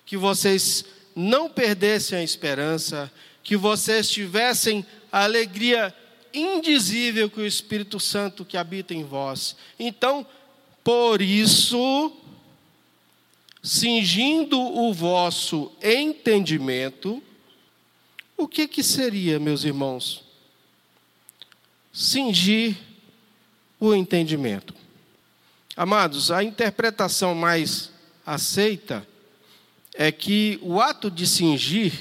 que 0.04 0.14
vocês 0.14 0.84
não 1.16 1.49
perdessem 1.49 2.18
a 2.18 2.22
esperança, 2.22 3.10
que 3.42 3.56
vocês 3.56 4.10
tivessem 4.10 4.84
a 5.10 5.25
alegria 5.25 5.94
indizível 6.34 7.30
que 7.30 7.40
o 7.40 7.46
Espírito 7.46 7.99
Santo 7.99 8.44
que 8.44 8.58
habita 8.58 8.92
em 8.92 9.04
vós. 9.04 9.56
Então, 9.78 10.26
por 10.84 11.22
isso, 11.22 12.12
cingindo 13.62 14.60
o 14.60 14.92
vosso 14.92 15.72
entendimento, 15.82 17.22
o 18.40 18.49
que 18.49 18.66
que 18.66 18.82
seria, 18.82 19.38
meus 19.38 19.64
irmãos? 19.64 20.25
Cingir 21.92 22.75
o 23.78 23.94
entendimento. 23.94 24.75
Amados, 25.76 26.30
a 26.30 26.42
interpretação 26.42 27.35
mais 27.35 27.90
aceita 28.25 29.06
é 29.94 30.11
que 30.11 30.59
o 30.62 30.80
ato 30.80 31.11
de 31.11 31.26
cingir 31.26 31.92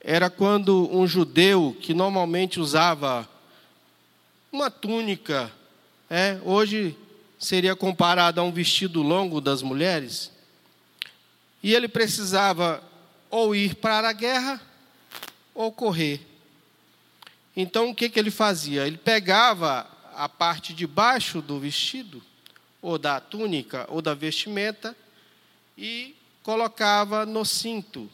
era 0.00 0.30
quando 0.30 0.88
um 0.96 1.04
judeu 1.04 1.76
que 1.80 1.92
normalmente 1.92 2.60
usava 2.60 3.28
uma 4.52 4.70
túnica, 4.70 5.50
é, 6.08 6.38
hoje 6.44 6.96
seria 7.40 7.74
comparado 7.74 8.40
a 8.40 8.44
um 8.44 8.52
vestido 8.52 9.02
longo 9.02 9.40
das 9.40 9.62
mulheres, 9.62 10.30
e 11.60 11.74
ele 11.74 11.88
precisava 11.88 12.82
ou 13.28 13.54
ir 13.54 13.74
para 13.74 14.08
a 14.08 14.12
guerra 14.12 14.69
ou 15.60 15.70
correr. 15.70 16.26
Então 17.54 17.90
o 17.90 17.94
que, 17.94 18.08
que 18.08 18.18
ele 18.18 18.30
fazia? 18.30 18.86
Ele 18.86 18.96
pegava 18.96 19.86
a 20.14 20.26
parte 20.26 20.72
de 20.72 20.86
baixo 20.86 21.42
do 21.42 21.60
vestido, 21.60 22.22
ou 22.80 22.96
da 22.96 23.20
túnica, 23.20 23.84
ou 23.90 24.00
da 24.00 24.14
vestimenta, 24.14 24.96
e 25.76 26.16
colocava 26.42 27.26
no 27.26 27.44
cinto. 27.44 28.10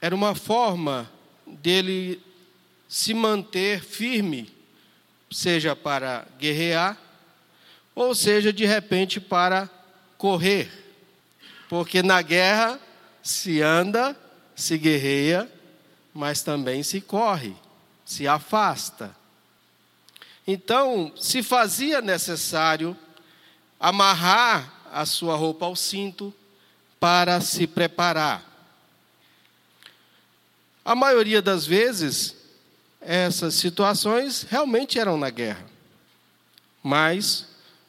Era 0.00 0.14
uma 0.14 0.36
forma 0.36 1.10
dele 1.44 2.22
se 2.88 3.12
manter 3.12 3.82
firme, 3.82 4.52
seja 5.28 5.74
para 5.74 6.24
guerrear, 6.38 6.96
ou 7.96 8.14
seja, 8.14 8.52
de 8.52 8.64
repente 8.64 9.20
para 9.20 9.68
correr. 10.16 10.70
Porque 11.68 12.00
na 12.00 12.22
guerra 12.22 12.78
se 13.24 13.60
anda, 13.60 14.16
se 14.58 14.76
guerreia, 14.76 15.48
mas 16.12 16.42
também 16.42 16.82
se 16.82 17.00
corre, 17.00 17.54
se 18.04 18.26
afasta. 18.26 19.14
Então, 20.44 21.12
se 21.16 21.44
fazia 21.44 22.00
necessário 22.00 22.96
amarrar 23.78 24.82
a 24.92 25.06
sua 25.06 25.36
roupa 25.36 25.64
ao 25.64 25.76
cinto 25.76 26.34
para 26.98 27.40
se 27.40 27.68
preparar. 27.68 28.44
A 30.84 30.96
maioria 30.96 31.40
das 31.40 31.64
vezes, 31.64 32.34
essas 33.00 33.54
situações 33.54 34.42
realmente 34.42 34.98
eram 34.98 35.16
na 35.16 35.30
guerra. 35.30 35.66
Mas, 36.82 37.46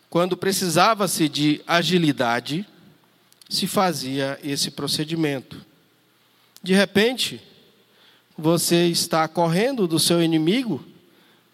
quando 0.07 0.37
precisava-se 0.37 1.27
de 1.27 1.63
agilidade, 1.65 2.63
se 3.49 3.65
fazia 3.65 4.39
esse 4.43 4.69
procedimento. 4.69 5.67
De 6.61 6.73
repente, 6.73 7.41
você 8.37 8.87
está 8.87 9.27
correndo 9.27 9.87
do 9.87 9.99
seu 9.99 10.21
inimigo 10.21 10.83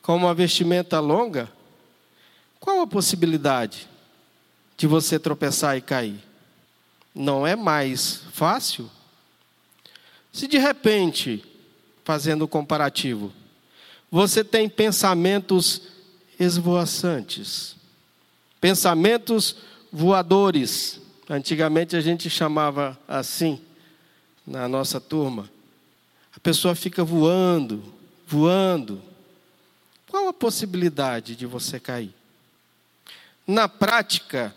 com 0.01 0.15
uma 0.15 0.33
vestimenta 0.33 0.99
longa, 0.99 1.51
qual 2.59 2.81
a 2.81 2.87
possibilidade? 2.87 3.87
de 4.77 4.87
você 4.87 5.17
tropeçar 5.17 5.77
e 5.77 5.81
cair. 5.81 6.19
Não 7.13 7.47
é 7.47 7.55
mais 7.55 8.23
fácil? 8.31 8.89
Se 10.31 10.47
de 10.47 10.57
repente, 10.57 11.43
fazendo 12.03 12.43
o 12.43 12.47
comparativo, 12.47 13.31
você 14.11 14.43
tem 14.43 14.67
pensamentos 14.67 15.81
esvoaçantes, 16.39 17.75
pensamentos 18.59 19.55
voadores, 19.91 20.99
antigamente 21.29 21.95
a 21.95 22.01
gente 22.01 22.29
chamava 22.29 22.99
assim 23.07 23.61
na 24.45 24.67
nossa 24.67 24.99
turma. 24.99 25.49
A 26.35 26.39
pessoa 26.39 26.75
fica 26.75 27.03
voando, 27.03 27.83
voando. 28.27 29.01
Qual 30.07 30.27
a 30.27 30.33
possibilidade 30.33 31.35
de 31.35 31.45
você 31.45 31.79
cair? 31.79 32.13
Na 33.47 33.67
prática, 33.67 34.55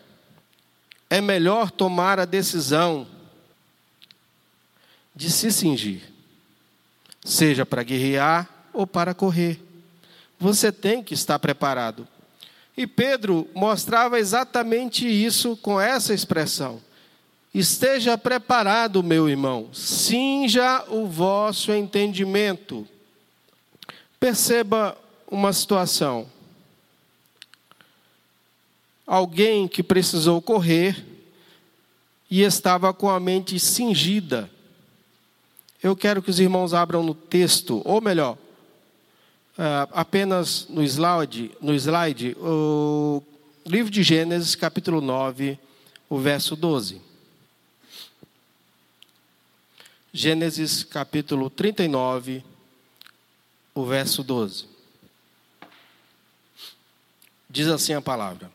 é 1.10 1.20
melhor 1.20 1.70
tomar 1.70 2.18
a 2.18 2.24
decisão 2.24 3.06
de 5.14 5.30
se 5.30 5.50
cingir, 5.50 6.02
seja 7.24 7.66
para 7.66 7.82
guerrear 7.82 8.48
ou 8.72 8.86
para 8.86 9.14
correr. 9.14 9.60
Você 10.38 10.70
tem 10.70 11.02
que 11.02 11.14
estar 11.14 11.38
preparado. 11.38 12.06
E 12.76 12.86
Pedro 12.86 13.48
mostrava 13.54 14.20
exatamente 14.20 15.06
isso 15.06 15.56
com 15.56 15.80
essa 15.80 16.14
expressão. 16.14 16.80
Esteja 17.58 18.16
preparado, 18.16 19.02
meu 19.02 19.28
irmão, 19.28 19.68
cinja 19.72 20.84
o 20.86 21.08
vosso 21.08 21.72
entendimento. 21.72 22.86
Perceba 24.20 24.96
uma 25.28 25.52
situação 25.52 26.28
alguém 29.04 29.66
que 29.66 29.82
precisou 29.82 30.40
correr 30.40 31.04
e 32.30 32.42
estava 32.42 32.94
com 32.94 33.10
a 33.10 33.18
mente 33.18 33.58
cingida. 33.58 34.48
Eu 35.82 35.96
quero 35.96 36.22
que 36.22 36.30
os 36.30 36.38
irmãos 36.38 36.72
abram 36.72 37.02
no 37.02 37.12
texto, 37.12 37.82
ou 37.84 38.00
melhor, 38.00 38.34
uh, 39.58 39.90
apenas 39.90 40.68
no 40.68 40.84
slide, 40.84 41.50
no 41.60 41.74
slide, 41.74 42.36
o 42.38 43.20
livro 43.66 43.90
de 43.90 44.04
Gênesis, 44.04 44.54
capítulo 44.54 45.00
9, 45.00 45.58
o 46.08 46.20
verso 46.20 46.54
12. 46.54 47.07
Gênesis 50.12 50.82
capítulo 50.84 51.50
39, 51.50 52.44
o 53.74 53.84
verso 53.84 54.22
12. 54.22 54.66
Diz 57.50 57.68
assim 57.68 57.92
a 57.94 58.02
palavra: 58.02 58.50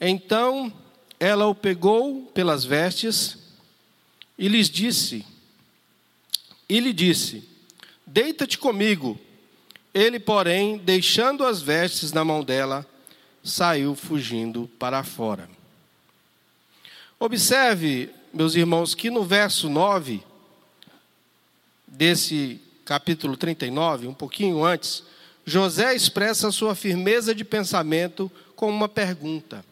então 0.00 0.72
ela 1.18 1.46
o 1.46 1.54
pegou 1.54 2.26
pelas 2.26 2.64
vestes 2.64 3.38
e 4.36 4.46
lhes 4.46 4.70
disse, 4.70 5.24
e 6.68 6.78
lhe 6.78 6.92
disse: 6.92 7.48
Deita-te 8.06 8.58
comigo. 8.58 9.18
Ele, 9.92 10.20
porém, 10.20 10.78
deixando 10.78 11.44
as 11.44 11.60
vestes 11.60 12.12
na 12.12 12.24
mão 12.24 12.44
dela, 12.44 12.86
saiu 13.42 13.96
fugindo 13.96 14.70
para 14.78 15.02
fora. 15.02 15.48
Observe, 17.18 18.10
meus 18.32 18.54
irmãos, 18.54 18.94
que 18.94 19.10
no 19.10 19.24
verso 19.24 19.68
9 19.68 20.22
desse 21.86 22.60
capítulo 22.84 23.36
39, 23.36 24.06
um 24.06 24.14
pouquinho 24.14 24.64
antes, 24.64 25.02
José 25.44 25.94
expressa 25.94 26.50
sua 26.50 26.74
firmeza 26.74 27.34
de 27.34 27.44
pensamento 27.44 28.30
com 28.54 28.68
uma 28.68 28.88
pergunta: 28.88 29.64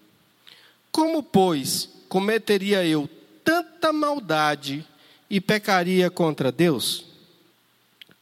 como, 0.91 1.23
pois, 1.23 1.89
cometeria 2.09 2.85
eu 2.85 3.09
tanta 3.45 3.93
maldade 3.93 4.87
e 5.29 5.41
pecaria 5.41 6.11
contra 6.11 6.51
Deus? 6.51 7.05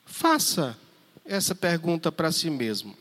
Faça 0.04 0.76
essa 1.24 1.54
pergunta 1.54 2.10
para 2.10 2.32
si 2.32 2.50
mesmo. 2.50 2.96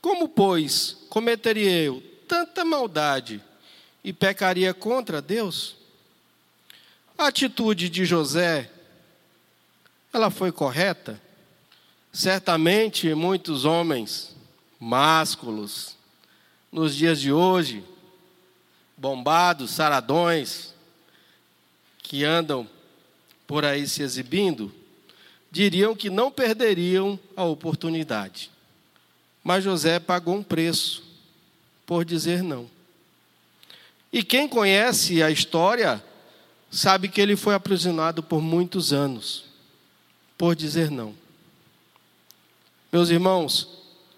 Como, 0.00 0.28
pois, 0.28 0.96
cometeria 1.08 1.82
eu 1.82 2.02
tanta 2.26 2.64
maldade 2.64 3.42
e 4.04 4.12
pecaria 4.12 4.72
contra 4.72 5.20
Deus? 5.20 5.77
A 7.18 7.26
atitude 7.26 7.88
de 7.88 8.04
José, 8.04 8.70
ela 10.12 10.30
foi 10.30 10.52
correta? 10.52 11.20
Certamente 12.12 13.12
muitos 13.12 13.64
homens 13.64 14.36
másculos, 14.78 15.96
nos 16.70 16.94
dias 16.94 17.20
de 17.20 17.32
hoje, 17.32 17.82
bombados, 18.96 19.72
saradões, 19.72 20.72
que 21.98 22.24
andam 22.24 22.70
por 23.48 23.64
aí 23.64 23.88
se 23.88 24.00
exibindo, 24.00 24.72
diriam 25.50 25.96
que 25.96 26.08
não 26.08 26.30
perderiam 26.30 27.18
a 27.34 27.42
oportunidade. 27.42 28.48
Mas 29.42 29.64
José 29.64 29.98
pagou 29.98 30.36
um 30.36 30.42
preço 30.44 31.02
por 31.84 32.04
dizer 32.04 32.44
não. 32.44 32.70
E 34.12 34.22
quem 34.22 34.46
conhece 34.46 35.20
a 35.20 35.32
história 35.32 36.04
sabe 36.70 37.08
que 37.08 37.20
ele 37.20 37.36
foi 37.36 37.54
aprisionado 37.54 38.22
por 38.22 38.40
muitos 38.40 38.92
anos 38.92 39.48
por 40.38 40.54
dizer 40.54 40.88
não. 40.88 41.14
Meus 42.92 43.10
irmãos, 43.10 43.68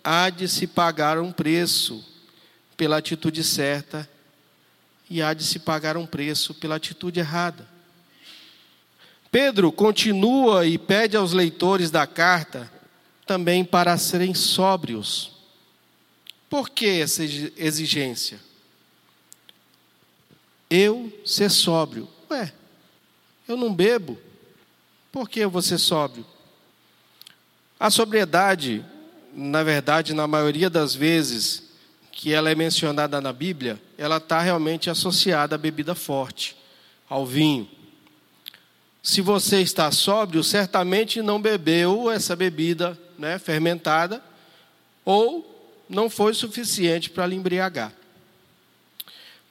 há 0.04 0.28
de 0.28 0.46
se 0.46 0.66
pagar 0.66 1.18
um 1.18 1.32
preço 1.32 2.04
pela 2.76 2.98
atitude 2.98 3.42
certa 3.42 4.08
e 5.08 5.22
há 5.22 5.32
de 5.32 5.42
se 5.42 5.58
pagar 5.58 5.96
um 5.96 6.06
preço 6.06 6.54
pela 6.54 6.76
atitude 6.76 7.18
errada. 7.18 7.66
Pedro 9.32 9.72
continua 9.72 10.66
e 10.66 10.76
pede 10.76 11.16
aos 11.16 11.32
leitores 11.32 11.90
da 11.90 12.06
carta 12.06 12.70
também 13.26 13.64
para 13.64 13.96
serem 13.96 14.34
sóbrios. 14.34 15.32
Por 16.48 16.68
que 16.68 17.00
essa 17.00 17.22
exigência? 17.24 18.40
Eu 20.68 21.12
ser 21.24 21.48
sóbrio. 21.48 22.08
Ué, 22.30 22.52
eu 23.48 23.56
não 23.56 23.74
bebo. 23.74 24.16
Por 25.10 25.28
que 25.28 25.40
ser 25.62 25.78
sóbrio? 25.78 26.24
A 27.78 27.90
sobriedade, 27.90 28.84
na 29.34 29.62
verdade, 29.62 30.14
na 30.14 30.26
maioria 30.26 30.70
das 30.70 30.94
vezes 30.94 31.70
que 32.12 32.32
ela 32.32 32.50
é 32.50 32.54
mencionada 32.54 33.20
na 33.20 33.32
Bíblia, 33.32 33.80
ela 33.96 34.18
está 34.18 34.40
realmente 34.40 34.90
associada 34.90 35.54
à 35.54 35.58
bebida 35.58 35.94
forte, 35.94 36.56
ao 37.08 37.26
vinho. 37.26 37.68
Se 39.02 39.22
você 39.22 39.60
está 39.62 39.90
sóbrio, 39.90 40.44
certamente 40.44 41.22
não 41.22 41.40
bebeu 41.40 42.10
essa 42.10 42.36
bebida 42.36 42.98
né, 43.18 43.38
fermentada, 43.38 44.22
ou 45.04 45.46
não 45.88 46.10
foi 46.10 46.34
suficiente 46.34 47.08
para 47.08 47.26
lhe 47.26 47.34
embriagar. 47.34 47.92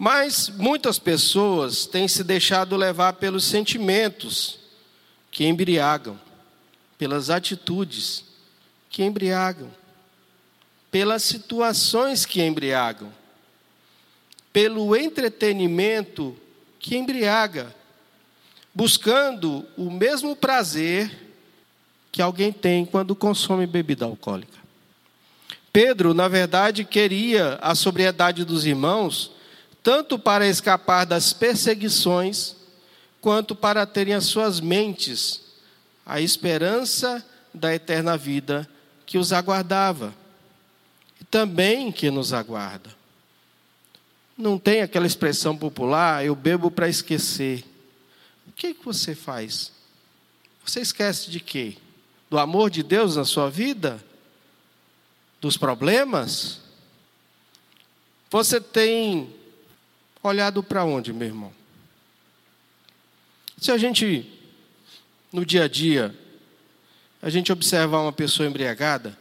Mas 0.01 0.47
muitas 0.47 0.97
pessoas 0.97 1.85
têm 1.85 2.07
se 2.07 2.23
deixado 2.23 2.77
levar 2.77 3.13
pelos 3.13 3.43
sentimentos 3.43 4.57
que 5.29 5.45
embriagam, 5.45 6.17
pelas 6.97 7.29
atitudes 7.29 8.23
que 8.89 9.03
embriagam, 9.03 9.69
pelas 10.89 11.21
situações 11.23 12.25
que 12.25 12.41
embriagam, 12.41 13.12
pelo 14.53 14.95
entretenimento 14.95 16.33
que 16.79 16.95
embriaga, 16.95 17.75
buscando 18.73 19.65
o 19.75 19.91
mesmo 19.91 20.33
prazer 20.33 21.33
que 22.09 22.21
alguém 22.21 22.53
tem 22.53 22.85
quando 22.85 23.13
consome 23.13 23.67
bebida 23.67 24.05
alcoólica. 24.05 24.57
Pedro, 25.73 26.13
na 26.13 26.29
verdade, 26.29 26.85
queria 26.85 27.59
a 27.62 27.75
sobriedade 27.75 28.45
dos 28.45 28.65
irmãos, 28.65 29.38
tanto 29.83 30.17
para 30.17 30.47
escapar 30.47 31.05
das 31.05 31.33
perseguições, 31.33 32.55
quanto 33.21 33.55
para 33.55 33.85
terem 33.85 34.13
as 34.13 34.25
suas 34.25 34.59
mentes 34.59 35.41
a 36.05 36.19
esperança 36.19 37.23
da 37.53 37.73
eterna 37.73 38.17
vida 38.17 38.67
que 39.05 39.17
os 39.17 39.31
aguardava 39.31 40.13
e 41.21 41.23
também 41.25 41.91
que 41.91 42.09
nos 42.09 42.33
aguarda. 42.33 42.89
Não 44.35 44.57
tem 44.57 44.81
aquela 44.81 45.05
expressão 45.05 45.55
popular, 45.55 46.25
eu 46.25 46.33
bebo 46.33 46.71
para 46.71 46.89
esquecer. 46.89 47.63
O 48.47 48.51
que, 48.51 48.73
que 48.73 48.83
você 48.83 49.13
faz? 49.13 49.71
Você 50.65 50.79
esquece 50.79 51.29
de 51.29 51.39
quê? 51.39 51.77
do 52.29 52.37
amor 52.37 52.69
de 52.69 52.83
Deus 52.83 53.15
na 53.15 53.25
sua 53.25 53.49
vida? 53.49 54.03
Dos 55.41 55.57
problemas? 55.57 56.61
Você 58.29 58.61
tem 58.61 59.33
olhado 60.21 60.62
para 60.63 60.84
onde, 60.84 61.13
meu 61.13 61.27
irmão? 61.27 61.53
Se 63.58 63.71
a 63.71 63.77
gente, 63.77 64.32
no 65.32 65.45
dia 65.45 65.65
a 65.65 65.67
dia, 65.67 66.15
a 67.21 67.29
gente 67.29 67.51
observar 67.51 67.99
uma 67.99 68.13
pessoa 68.13 68.47
embriagada, 68.47 69.17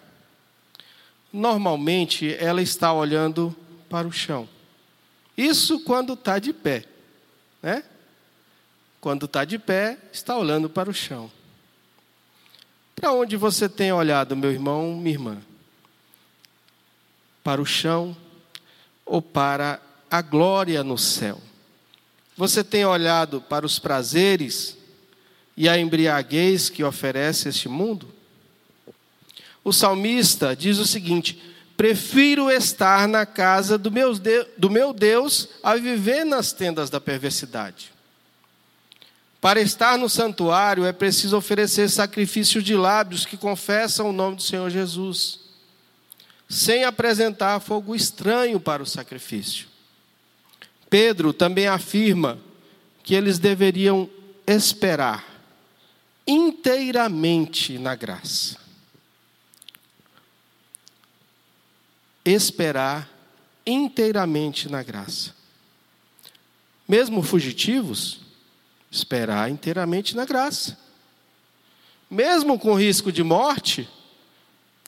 normalmente 1.32 2.34
ela 2.34 2.62
está 2.62 2.92
olhando 2.92 3.54
para 3.88 4.06
o 4.06 4.12
chão. 4.12 4.48
Isso 5.36 5.80
quando 5.80 6.12
está 6.14 6.38
de 6.38 6.52
pé, 6.52 6.84
né? 7.62 7.82
Quando 9.00 9.26
está 9.26 9.44
de 9.44 9.58
pé, 9.58 9.98
está 10.12 10.36
olhando 10.36 10.68
para 10.68 10.90
o 10.90 10.94
chão. 10.94 11.30
Para 12.94 13.12
onde 13.12 13.36
você 13.36 13.68
tem 13.68 13.92
olhado, 13.92 14.36
meu 14.36 14.50
irmão, 14.50 14.96
minha 14.96 15.14
irmã? 15.14 15.38
Para 17.44 17.62
o 17.62 17.66
chão 17.66 18.16
ou 19.06 19.22
para 19.22 19.80
a 20.10 20.22
glória 20.22 20.82
no 20.82 20.96
céu? 20.98 21.40
Você 22.36 22.62
tem 22.62 22.84
olhado 22.84 23.40
para 23.40 23.66
os 23.66 23.78
prazeres 23.78 24.76
e 25.56 25.68
a 25.68 25.76
embriaguez 25.78 26.70
que 26.70 26.84
oferece 26.84 27.48
este 27.48 27.68
mundo? 27.68 28.08
O 29.64 29.72
salmista 29.72 30.54
diz 30.54 30.78
o 30.78 30.86
seguinte: 30.86 31.42
Prefiro 31.76 32.50
estar 32.50 33.06
na 33.06 33.26
casa 33.26 33.76
do 33.76 33.90
meu, 33.90 34.12
do 34.56 34.70
meu 34.70 34.92
Deus 34.92 35.48
a 35.62 35.74
viver 35.76 36.24
nas 36.24 36.52
tendas 36.52 36.90
da 36.90 37.00
perversidade. 37.00 37.92
Para 39.40 39.60
estar 39.60 39.96
no 39.96 40.08
santuário 40.08 40.84
é 40.84 40.92
preciso 40.92 41.36
oferecer 41.36 41.88
sacrifício 41.88 42.60
de 42.60 42.74
lábios 42.74 43.24
que 43.24 43.36
confessam 43.36 44.10
o 44.10 44.12
nome 44.12 44.36
do 44.36 44.42
Senhor 44.42 44.68
Jesus, 44.70 45.38
sem 46.48 46.82
apresentar 46.84 47.60
fogo 47.60 47.94
estranho 47.94 48.58
para 48.58 48.82
o 48.82 48.86
sacrifício. 48.86 49.68
Pedro 50.90 51.32
também 51.32 51.66
afirma 51.66 52.38
que 53.02 53.14
eles 53.14 53.38
deveriam 53.38 54.08
esperar 54.46 55.24
inteiramente 56.26 57.78
na 57.78 57.94
graça. 57.94 58.58
Esperar 62.24 63.08
inteiramente 63.66 64.68
na 64.68 64.82
graça. 64.82 65.34
Mesmo 66.86 67.22
fugitivos, 67.22 68.20
Esperar 68.90 69.50
inteiramente 69.50 70.16
na 70.16 70.24
graça. 70.24 70.78
Mesmo 72.10 72.58
com 72.58 72.74
risco 72.74 73.12
de 73.12 73.22
morte, 73.22 73.88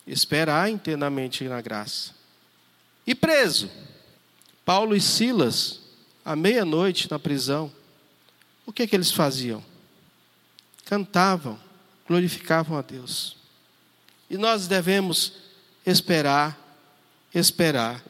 esperar 0.06 0.70
inteiramente 0.70 1.44
na 1.44 1.60
graça. 1.60 2.14
E 3.06 3.14
preso, 3.14 3.70
Paulo 4.64 4.96
e 4.96 5.00
Silas, 5.00 5.79
à 6.30 6.36
meia-noite 6.36 7.10
na 7.10 7.18
prisão, 7.18 7.72
o 8.64 8.72
que, 8.72 8.84
é 8.84 8.86
que 8.86 8.94
eles 8.94 9.10
faziam? 9.10 9.64
Cantavam, 10.84 11.58
glorificavam 12.06 12.78
a 12.78 12.82
Deus. 12.82 13.36
E 14.28 14.38
nós 14.38 14.68
devemos 14.68 15.32
esperar, 15.84 16.56
esperar 17.34 18.00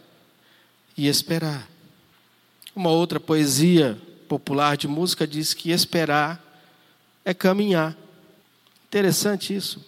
e 0.94 1.08
esperar. 1.08 1.66
Uma 2.76 2.90
outra 2.90 3.18
poesia 3.18 3.98
popular 4.28 4.76
de 4.76 4.86
música 4.86 5.26
diz 5.26 5.54
que 5.54 5.70
esperar 5.70 6.44
é 7.24 7.32
caminhar. 7.32 7.96
Interessante 8.84 9.56
isso. 9.56 9.82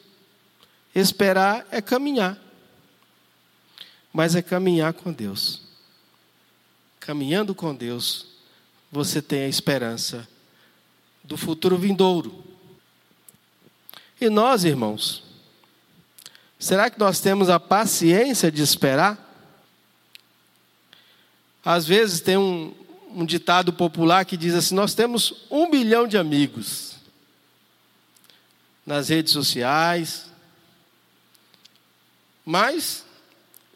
Esperar 0.94 1.66
é 1.70 1.82
caminhar. 1.82 2.38
Mas 4.10 4.34
é 4.34 4.40
caminhar 4.40 4.94
com 4.94 5.12
Deus. 5.12 5.61
Caminhando 7.02 7.52
com 7.52 7.74
Deus, 7.74 8.26
você 8.88 9.20
tem 9.20 9.42
a 9.42 9.48
esperança 9.48 10.28
do 11.24 11.36
futuro 11.36 11.76
vindouro. 11.76 12.44
E 14.20 14.30
nós, 14.30 14.62
irmãos, 14.62 15.24
será 16.60 16.88
que 16.88 17.00
nós 17.00 17.18
temos 17.18 17.50
a 17.50 17.58
paciência 17.58 18.52
de 18.52 18.62
esperar? 18.62 19.18
Às 21.64 21.88
vezes 21.88 22.20
tem 22.20 22.36
um, 22.36 22.72
um 23.08 23.26
ditado 23.26 23.72
popular 23.72 24.24
que 24.24 24.36
diz 24.36 24.54
assim: 24.54 24.76
Nós 24.76 24.94
temos 24.94 25.44
um 25.50 25.68
bilhão 25.68 26.06
de 26.06 26.16
amigos 26.16 26.98
nas 28.86 29.08
redes 29.08 29.32
sociais, 29.32 30.26
mas 32.44 33.04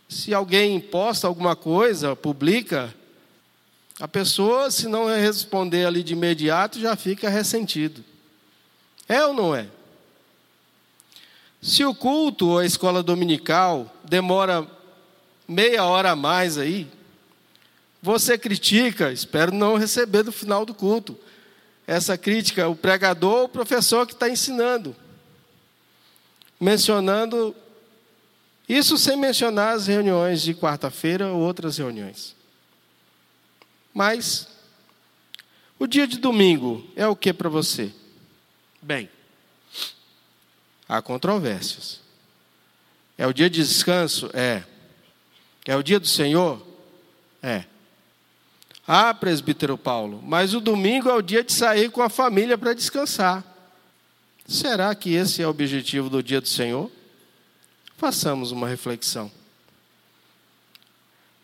se 0.08 0.32
alguém 0.32 0.78
posta 0.78 1.26
alguma 1.26 1.56
coisa, 1.56 2.14
publica, 2.14 2.94
a 3.98 4.06
pessoa, 4.06 4.70
se 4.70 4.86
não 4.88 5.06
responder 5.06 5.86
ali 5.86 6.02
de 6.02 6.12
imediato, 6.12 6.78
já 6.78 6.94
fica 6.94 7.30
ressentido. 7.30 8.04
É 9.08 9.24
ou 9.24 9.32
não 9.32 9.54
é? 9.54 9.68
Se 11.62 11.84
o 11.84 11.94
culto 11.94 12.48
ou 12.48 12.58
a 12.58 12.66
escola 12.66 13.02
dominical 13.02 13.90
demora 14.04 14.66
meia 15.48 15.84
hora 15.84 16.10
a 16.10 16.16
mais 16.16 16.58
aí, 16.58 16.86
você 18.02 18.36
critica, 18.36 19.10
espero 19.10 19.52
não 19.52 19.76
receber 19.76 20.24
no 20.24 20.30
final 20.30 20.66
do 20.66 20.74
culto, 20.74 21.18
essa 21.86 22.18
crítica, 22.18 22.68
o 22.68 22.76
pregador 22.76 23.38
ou 23.38 23.44
o 23.44 23.48
professor 23.48 24.06
que 24.06 24.12
está 24.12 24.28
ensinando. 24.28 24.94
Mencionando, 26.60 27.56
isso 28.68 28.98
sem 28.98 29.16
mencionar 29.16 29.74
as 29.74 29.86
reuniões 29.86 30.42
de 30.42 30.54
quarta-feira 30.54 31.28
ou 31.28 31.40
outras 31.40 31.78
reuniões. 31.78 32.35
Mas, 33.96 34.46
o 35.78 35.86
dia 35.86 36.06
de 36.06 36.18
domingo 36.18 36.86
é 36.94 37.08
o 37.08 37.16
que 37.16 37.32
para 37.32 37.48
você? 37.48 37.90
Bem, 38.82 39.08
há 40.86 41.00
controvérsias. 41.00 42.02
É 43.16 43.26
o 43.26 43.32
dia 43.32 43.48
de 43.48 43.62
descanso? 43.62 44.28
É. 44.34 44.64
É 45.64 45.74
o 45.74 45.82
dia 45.82 45.98
do 45.98 46.06
Senhor? 46.06 46.62
É. 47.42 47.64
Ah, 48.86 49.14
presbítero 49.14 49.78
Paulo, 49.78 50.20
mas 50.22 50.52
o 50.52 50.60
domingo 50.60 51.08
é 51.08 51.14
o 51.14 51.22
dia 51.22 51.42
de 51.42 51.54
sair 51.54 51.90
com 51.90 52.02
a 52.02 52.10
família 52.10 52.58
para 52.58 52.74
descansar. 52.74 53.42
Será 54.46 54.94
que 54.94 55.14
esse 55.14 55.40
é 55.40 55.46
o 55.46 55.50
objetivo 55.50 56.10
do 56.10 56.22
dia 56.22 56.42
do 56.42 56.48
Senhor? 56.48 56.92
Façamos 57.96 58.52
uma 58.52 58.68
reflexão. 58.68 59.32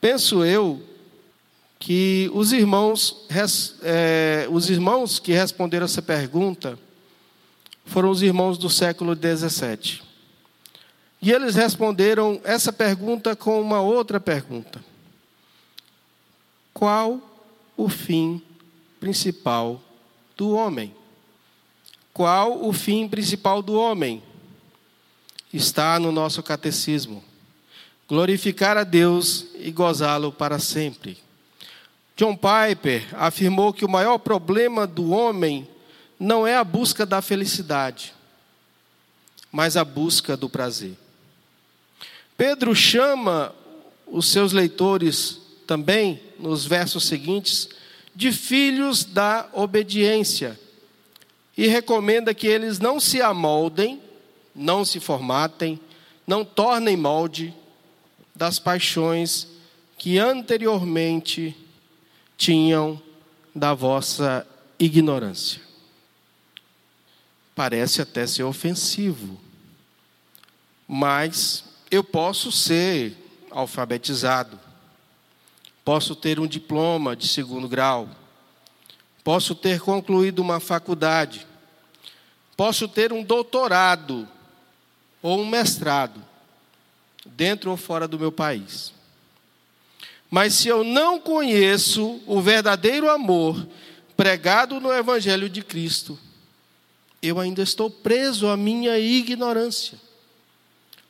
Penso 0.03 0.45
eu 0.45 0.92
que 1.83 2.31
os 2.33 2.53
irmãos, 2.53 3.27
é, 3.83 4.47
os 4.49 4.71
irmãos 4.71 5.19
que 5.19 5.33
responderam 5.33 5.85
essa 5.85 6.01
pergunta 6.01 6.79
foram 7.85 8.09
os 8.09 8.23
irmãos 8.23 8.57
do 8.57 8.71
século 8.71 9.17
17. 9.17 10.01
E 11.21 11.33
eles 11.33 11.57
responderam 11.57 12.41
essa 12.45 12.73
pergunta 12.73 13.35
com 13.35 13.61
uma 13.61 13.81
outra 13.81 14.21
pergunta: 14.21 14.81
Qual 16.73 17.21
o 17.77 17.89
fim 17.89 18.41
principal 19.01 19.83
do 20.37 20.53
homem? 20.53 20.95
Qual 22.15 22.65
o 22.65 22.73
fim 22.73 23.09
principal 23.09 23.61
do 23.61 23.75
homem? 23.75 24.23
Está 25.53 25.99
no 25.99 26.13
nosso 26.13 26.45
catecismo. 26.45 27.25
Glorificar 28.07 28.77
a 28.77 28.85
Deus 28.85 29.47
e 29.57 29.73
gozá-lo 29.73 30.31
para 30.31 30.61
sempre. 30.61 31.19
John 32.17 32.37
Piper 32.37 33.07
afirmou 33.15 33.73
que 33.73 33.85
o 33.85 33.89
maior 33.89 34.19
problema 34.19 34.87
do 34.87 35.11
homem 35.11 35.67
não 36.19 36.47
é 36.47 36.57
a 36.57 36.65
busca 36.65 37.05
da 37.05 37.21
felicidade, 37.21 38.15
mas 39.51 39.77
a 39.77 39.85
busca 39.85 40.37
do 40.37 40.49
prazer. 40.49 40.97
Pedro 42.37 42.75
chama 42.75 43.55
os 44.07 44.27
seus 44.29 44.53
leitores 44.53 45.41
também, 45.67 46.21
nos 46.39 46.67
versos 46.67 47.05
seguintes, 47.05 47.69
de 48.15 48.31
filhos 48.31 49.05
da 49.05 49.49
obediência 49.53 50.59
e 51.57 51.67
recomenda 51.67 52.35
que 52.35 52.47
eles 52.47 52.79
não 52.79 53.01
se 53.01 53.21
amoldem, 53.21 54.01
não 54.55 54.85
se 54.85 55.01
formatem, 55.01 55.81
não 56.27 56.45
tornem 56.45 56.97
molde 56.97 57.55
das 58.35 58.59
paixões 58.59 59.47
que 59.97 60.19
anteriormente 60.19 61.57
tinham 62.43 63.01
da 63.55 63.73
vossa 63.73 64.45
ignorância. 64.77 65.63
Parece 67.55 68.03
até 68.03 68.27
ser 68.27 68.43
ofensivo, 68.43 69.41
mas 70.89 71.65
eu 71.89 72.03
posso 72.03 72.51
ser 72.51 73.17
alfabetizado, 73.49 74.59
posso 75.85 76.17
ter 76.17 76.41
um 76.41 76.47
diploma 76.49 77.15
de 77.15 77.29
segundo 77.29 77.69
grau, 77.69 78.09
posso 79.23 79.55
ter 79.55 79.81
concluído 79.81 80.41
uma 80.41 80.59
faculdade, 80.59 81.47
posso 82.57 82.89
ter 82.89 83.13
um 83.13 83.23
doutorado 83.23 84.29
ou 85.23 85.39
um 85.39 85.47
mestrado, 85.47 86.21
dentro 87.25 87.71
ou 87.71 87.77
fora 87.77 88.09
do 88.09 88.19
meu 88.19 88.33
país. 88.33 88.93
Mas 90.33 90.55
se 90.55 90.67
eu 90.67 90.83
não 90.83 91.21
conheço 91.21 92.19
o 92.27 92.41
verdadeiro 92.41 93.11
amor 93.11 93.69
pregado 94.17 94.81
no 94.81 94.91
Evangelho 94.91 95.47
de 95.47 95.61
Cristo, 95.61 96.19
eu 97.21 97.39
ainda 97.39 97.63
estou 97.63 97.91
preso 97.91 98.49
à 98.49 98.57
minha 98.57 98.99
ignorância. 98.99 99.99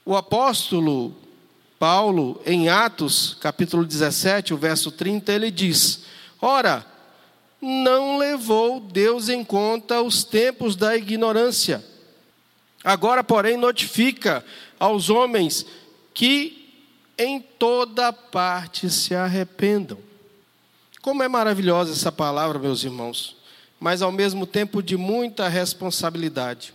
O 0.04 0.16
apóstolo 0.16 1.14
Paulo, 1.78 2.42
em 2.44 2.68
Atos, 2.68 3.37
capítulo 3.40 3.87
17, 3.87 4.54
o 4.54 4.56
verso 4.56 4.90
30, 4.90 5.32
ele 5.32 5.52
diz: 5.52 6.00
Ora, 6.40 6.85
não 7.61 8.18
levou 8.18 8.80
Deus 8.80 9.28
em 9.28 9.44
conta 9.44 10.02
os 10.02 10.24
tempos 10.24 10.74
da 10.74 10.96
ignorância. 10.96 11.85
Agora, 12.82 13.22
porém, 13.22 13.56
notifica 13.56 14.44
aos 14.80 15.11
homens 15.11 15.64
que 16.12 16.62
em 17.24 17.40
toda 17.40 18.12
parte 18.12 18.90
se 18.90 19.14
arrependam. 19.14 19.98
Como 21.00 21.22
é 21.22 21.28
maravilhosa 21.28 21.92
essa 21.92 22.12
palavra, 22.12 22.58
meus 22.58 22.85
irmãos, 22.85 23.37
mas 23.80 24.02
ao 24.02 24.12
mesmo 24.12 24.46
tempo 24.46 24.82
de 24.82 24.96
muita 24.96 25.48
responsabilidade. 25.48 26.72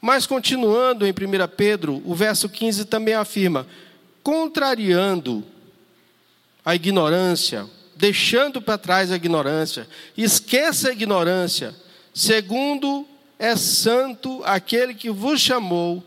Mas 0.00 0.26
continuando 0.26 1.06
em 1.06 1.10
1 1.10 1.14
Pedro, 1.56 2.02
o 2.04 2.14
verso 2.14 2.48
15 2.48 2.86
também 2.86 3.14
afirma: 3.14 3.66
contrariando 4.22 5.44
a 6.64 6.74
ignorância, 6.74 7.68
deixando 7.94 8.60
para 8.60 8.78
trás 8.78 9.12
a 9.12 9.16
ignorância, 9.16 9.88
esqueça 10.16 10.88
a 10.88 10.92
ignorância, 10.92 11.74
segundo 12.14 13.06
é 13.38 13.54
santo 13.54 14.42
aquele 14.44 14.94
que 14.94 15.10
vos 15.10 15.40
chamou, 15.40 16.02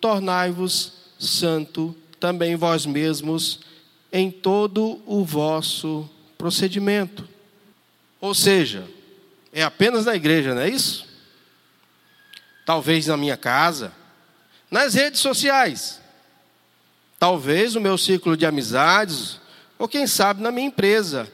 tornai-vos 0.00 0.92
santo 1.18 1.94
também 2.18 2.56
vós 2.56 2.86
mesmos 2.86 3.60
em 4.12 4.30
todo 4.30 5.00
o 5.06 5.24
vosso 5.24 6.08
procedimento. 6.38 7.28
Ou 8.20 8.34
seja, 8.34 8.88
é 9.52 9.62
apenas 9.62 10.06
na 10.06 10.14
igreja, 10.14 10.54
não 10.54 10.62
é 10.62 10.68
isso? 10.68 11.06
Talvez 12.64 13.06
na 13.06 13.16
minha 13.16 13.36
casa, 13.36 13.92
nas 14.70 14.94
redes 14.94 15.20
sociais, 15.20 16.00
talvez 17.18 17.74
no 17.74 17.80
meu 17.80 17.96
círculo 17.96 18.36
de 18.36 18.46
amizades, 18.46 19.40
ou 19.78 19.86
quem 19.88 20.06
sabe 20.06 20.42
na 20.42 20.50
minha 20.50 20.66
empresa. 20.66 21.30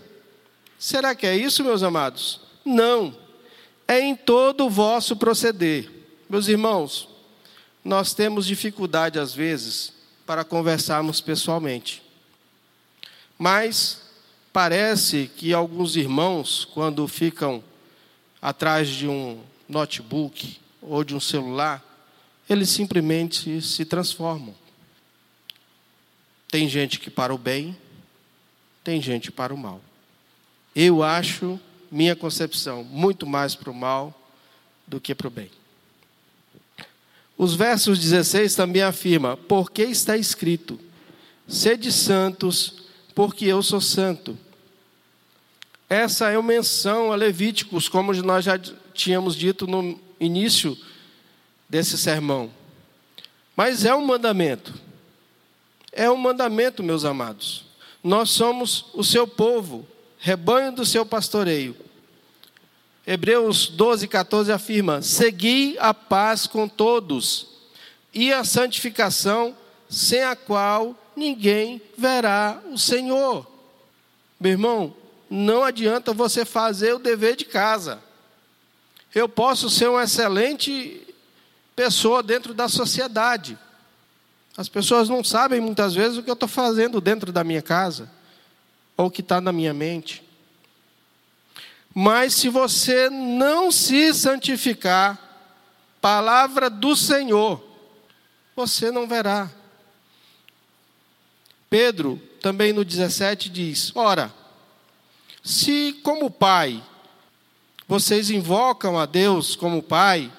Será 0.78 1.14
que 1.14 1.26
é 1.26 1.36
isso, 1.36 1.64
meus 1.64 1.82
amados? 1.82 2.40
Não. 2.64 3.16
É 3.86 4.00
em 4.00 4.14
todo 4.14 4.66
o 4.66 4.70
vosso 4.70 5.16
proceder. 5.16 5.90
Meus 6.28 6.48
irmãos, 6.48 7.08
nós 7.84 8.14
temos 8.14 8.46
dificuldade 8.46 9.18
às 9.18 9.34
vezes 9.34 9.92
para 10.26 10.44
conversarmos 10.44 11.20
pessoalmente. 11.20 12.02
Mas 13.38 14.02
parece 14.52 15.30
que 15.36 15.52
alguns 15.52 15.96
irmãos, 15.96 16.64
quando 16.64 17.06
ficam 17.08 17.62
atrás 18.40 18.88
de 18.88 19.08
um 19.08 19.42
notebook 19.68 20.60
ou 20.80 21.02
de 21.02 21.14
um 21.14 21.20
celular, 21.20 21.82
eles 22.48 22.68
simplesmente 22.68 23.62
se 23.62 23.84
transformam. 23.84 24.54
Tem 26.50 26.68
gente 26.68 27.00
que 27.00 27.10
para 27.10 27.34
o 27.34 27.38
bem, 27.38 27.76
tem 28.84 29.00
gente 29.00 29.32
para 29.32 29.54
o 29.54 29.58
mal. 29.58 29.80
Eu 30.74 31.02
acho, 31.02 31.58
minha 31.90 32.14
concepção, 32.14 32.84
muito 32.84 33.26
mais 33.26 33.54
para 33.54 33.70
o 33.70 33.74
mal 33.74 34.14
do 34.86 35.00
que 35.00 35.14
para 35.14 35.28
o 35.28 35.30
bem. 35.30 35.50
Os 37.42 37.56
versos 37.56 37.98
16 37.98 38.54
também 38.54 38.82
afirma: 38.82 39.36
porque 39.36 39.82
está 39.82 40.16
escrito: 40.16 40.78
sede 41.48 41.90
santos, 41.90 42.84
porque 43.16 43.46
eu 43.46 43.60
sou 43.64 43.80
santo. 43.80 44.38
Essa 45.90 46.30
é 46.30 46.38
uma 46.38 46.46
menção 46.46 47.10
a 47.10 47.16
Levíticos, 47.16 47.88
como 47.88 48.12
nós 48.22 48.44
já 48.44 48.56
tínhamos 48.94 49.34
dito 49.34 49.66
no 49.66 49.98
início 50.20 50.78
desse 51.68 51.98
sermão. 51.98 52.48
Mas 53.56 53.84
é 53.84 53.92
um 53.92 54.06
mandamento. 54.06 54.72
É 55.90 56.08
um 56.08 56.16
mandamento, 56.16 56.80
meus 56.80 57.04
amados. 57.04 57.64
Nós 58.04 58.30
somos 58.30 58.84
o 58.94 59.02
seu 59.02 59.26
povo, 59.26 59.84
rebanho 60.16 60.70
do 60.70 60.86
seu 60.86 61.04
pastoreio. 61.04 61.74
Hebreus 63.06 63.68
12, 63.68 64.06
14 64.06 64.52
afirma: 64.52 65.02
Segui 65.02 65.76
a 65.78 65.92
paz 65.92 66.46
com 66.46 66.68
todos 66.68 67.48
e 68.14 68.32
a 68.32 68.44
santificação, 68.44 69.56
sem 69.88 70.22
a 70.22 70.36
qual 70.36 70.96
ninguém 71.16 71.80
verá 71.96 72.62
o 72.70 72.78
Senhor. 72.78 73.46
Meu 74.38 74.52
irmão, 74.52 74.94
não 75.28 75.64
adianta 75.64 76.12
você 76.12 76.44
fazer 76.44 76.94
o 76.94 76.98
dever 76.98 77.36
de 77.36 77.44
casa. 77.44 78.02
Eu 79.14 79.28
posso 79.28 79.68
ser 79.68 79.88
uma 79.88 80.04
excelente 80.04 81.00
pessoa 81.74 82.22
dentro 82.22 82.54
da 82.54 82.68
sociedade. 82.68 83.58
As 84.56 84.68
pessoas 84.68 85.08
não 85.08 85.24
sabem 85.24 85.60
muitas 85.60 85.94
vezes 85.94 86.18
o 86.18 86.22
que 86.22 86.30
eu 86.30 86.34
estou 86.34 86.48
fazendo 86.48 87.00
dentro 87.00 87.32
da 87.32 87.42
minha 87.42 87.62
casa, 87.62 88.10
ou 88.96 89.06
o 89.06 89.10
que 89.10 89.22
está 89.22 89.40
na 89.40 89.52
minha 89.52 89.72
mente. 89.72 90.21
Mas 91.94 92.34
se 92.34 92.48
você 92.48 93.10
não 93.10 93.70
se 93.70 94.14
santificar, 94.14 95.18
palavra 96.00 96.70
do 96.70 96.96
Senhor, 96.96 97.62
você 98.56 98.90
não 98.90 99.06
verá. 99.06 99.50
Pedro, 101.68 102.20
também 102.40 102.72
no 102.72 102.84
17, 102.84 103.48
diz: 103.48 103.92
Ora, 103.94 104.32
se 105.42 105.98
como 106.02 106.30
Pai, 106.30 106.82
vocês 107.86 108.30
invocam 108.30 108.98
a 108.98 109.06
Deus 109.06 109.54
como 109.56 109.82
Pai, 109.82 110.32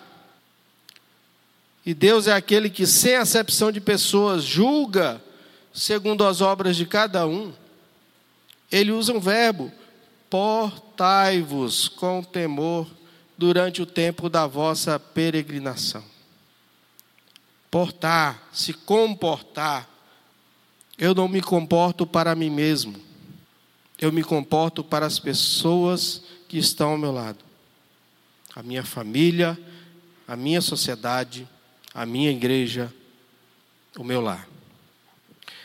e 1.86 1.94
Deus 1.94 2.28
é 2.28 2.34
aquele 2.34 2.70
que, 2.70 2.88
sem 2.88 3.16
acepção 3.16 3.72
de 3.72 3.82
pessoas, 3.82 4.44
julga 4.44 5.22
segundo 5.74 6.24
as 6.26 6.40
obras 6.40 6.76
de 6.76 6.86
cada 6.86 7.28
um, 7.28 7.52
Ele 8.72 8.92
usa 8.92 9.12
um 9.12 9.20
verbo: 9.20 9.72
portai-vos 10.34 11.88
com 11.88 12.24
temor 12.24 12.90
durante 13.38 13.84
o 13.84 13.86
tempo 13.86 14.28
da 14.28 14.48
vossa 14.48 15.00
peregrinação. 15.00 16.04
Portar, 17.70 18.42
se 18.52 18.74
comportar. 18.74 19.88
Eu 20.98 21.14
não 21.14 21.28
me 21.28 21.40
comporto 21.40 22.08
para 22.08 22.34
mim 22.34 22.50
mesmo. 22.50 22.96
Eu 24.02 24.12
me 24.12 24.24
comporto 24.24 24.84
para 24.84 25.06
as 25.06 25.20
pessoas 25.20 26.24
que 26.48 26.58
estão 26.58 26.94
ao 26.94 26.98
meu 26.98 27.12
lado. 27.12 27.46
A 28.56 28.64
minha 28.64 28.84
família, 28.84 29.56
a 30.28 30.36
minha 30.36 30.62
sociedade, 30.62 31.48
a 31.94 32.08
minha 32.08 32.32
igreja, 32.32 32.92
o 33.96 34.04
meu 34.04 34.20
lar. 34.20 34.48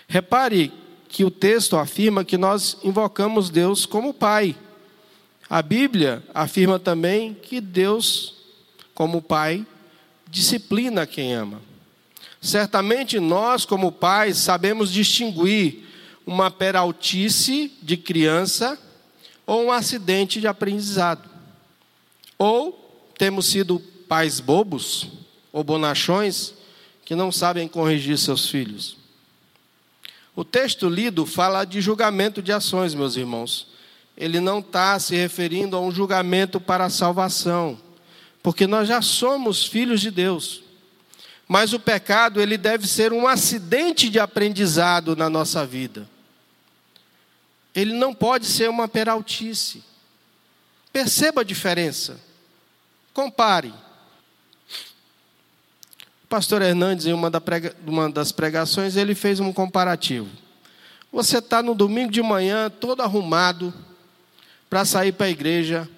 Repare 0.07 0.70
que 1.09 1.25
o 1.25 1.31
texto 1.31 1.77
afirma 1.77 2.25
que 2.25 2.37
nós 2.37 2.77
invocamos 2.85 3.51
Deus 3.51 3.87
como 3.87 4.12
Pai. 4.12 4.55
A 5.49 5.62
Bíblia 5.62 6.23
afirma 6.35 6.79
também 6.79 7.35
que 7.35 7.61
Deus, 7.61 8.35
como 8.94 9.23
Pai, 9.23 9.66
disciplina 10.31 11.07
quem 11.07 11.33
ama. 11.35 11.62
Certamente 12.40 13.18
nós, 13.18 13.64
como 13.64 13.90
pais, 13.90 14.37
sabemos 14.37 14.92
distinguir 14.92 15.85
uma 16.27 16.51
peraltice 16.51 17.73
de 17.83 17.97
criança 17.97 18.79
ou 19.47 19.64
um 19.64 19.73
acidente 19.73 20.40
de 20.40 20.47
aprendizado. 20.47 21.29
Ou 22.38 22.73
temos 23.16 23.47
sido 23.47 23.81
pais 24.07 24.38
bobos 24.38 25.09
ou 25.53 25.64
bonachões 25.64 26.53
que 27.05 27.14
não 27.14 27.33
sabem 27.33 27.66
corrigir 27.66 28.18
seus 28.18 28.49
filhos. 28.49 28.97
O 30.38 30.44
texto 30.44 30.88
lido 30.88 31.27
fala 31.27 31.64
de 31.64 31.81
julgamento 31.81 32.40
de 32.40 32.53
ações, 32.53 32.94
meus 32.94 33.16
irmãos 33.16 33.66
ele 34.20 34.40
não 34.40 34.59
está 34.59 34.98
se 34.98 35.14
referindo 35.14 35.77
a 35.77 35.81
um 35.81 35.92
julgamento 35.92 36.61
para 36.61 36.87
a 36.87 36.90
salvação, 36.90 37.81
porque 38.42 38.66
nós 38.66 38.88
já 38.88 39.01
somos 39.01 39.64
filhos 39.64 40.01
de 40.01 40.11
Deus. 40.11 40.64
Mas 41.46 41.72
o 41.72 41.79
pecado, 41.79 42.40
ele 42.40 42.59
deve 42.59 42.87
ser 42.88 43.12
um 43.12 43.29
acidente 43.29 44.11
de 44.11 44.18
aprendizado 44.18 45.14
na 45.14 45.31
nossa 45.31 45.64
vida. 45.64 46.07
Ele 47.72 47.94
não 47.94 48.12
pode 48.12 48.44
ser 48.44 48.68
uma 48.68 48.88
peraltice. 48.88 49.85
Perceba 50.92 51.42
a 51.42 51.44
diferença. 51.44 52.20
Compare. 53.14 53.72
O 56.29 56.37
pastor 56.38 56.61
Hernandes, 56.61 57.07
em 57.07 57.14
uma, 57.14 57.31
das 58.11 58.33
pregações, 58.33 58.97
ele 58.97 59.14
fez 59.14 59.41
um 59.41 59.51
comparativo. 59.51 60.29
Você 61.11 61.38
está 61.38 61.62
no 61.62 61.75
domingo 61.75 62.12
de 62.12 62.21
manhã, 62.21 62.69
todo 62.69 63.01
arrumado, 63.01 63.73
para 64.69 64.85
sair 64.85 65.12
para 65.12 65.25
a 65.25 65.31
igreja, 65.31 65.88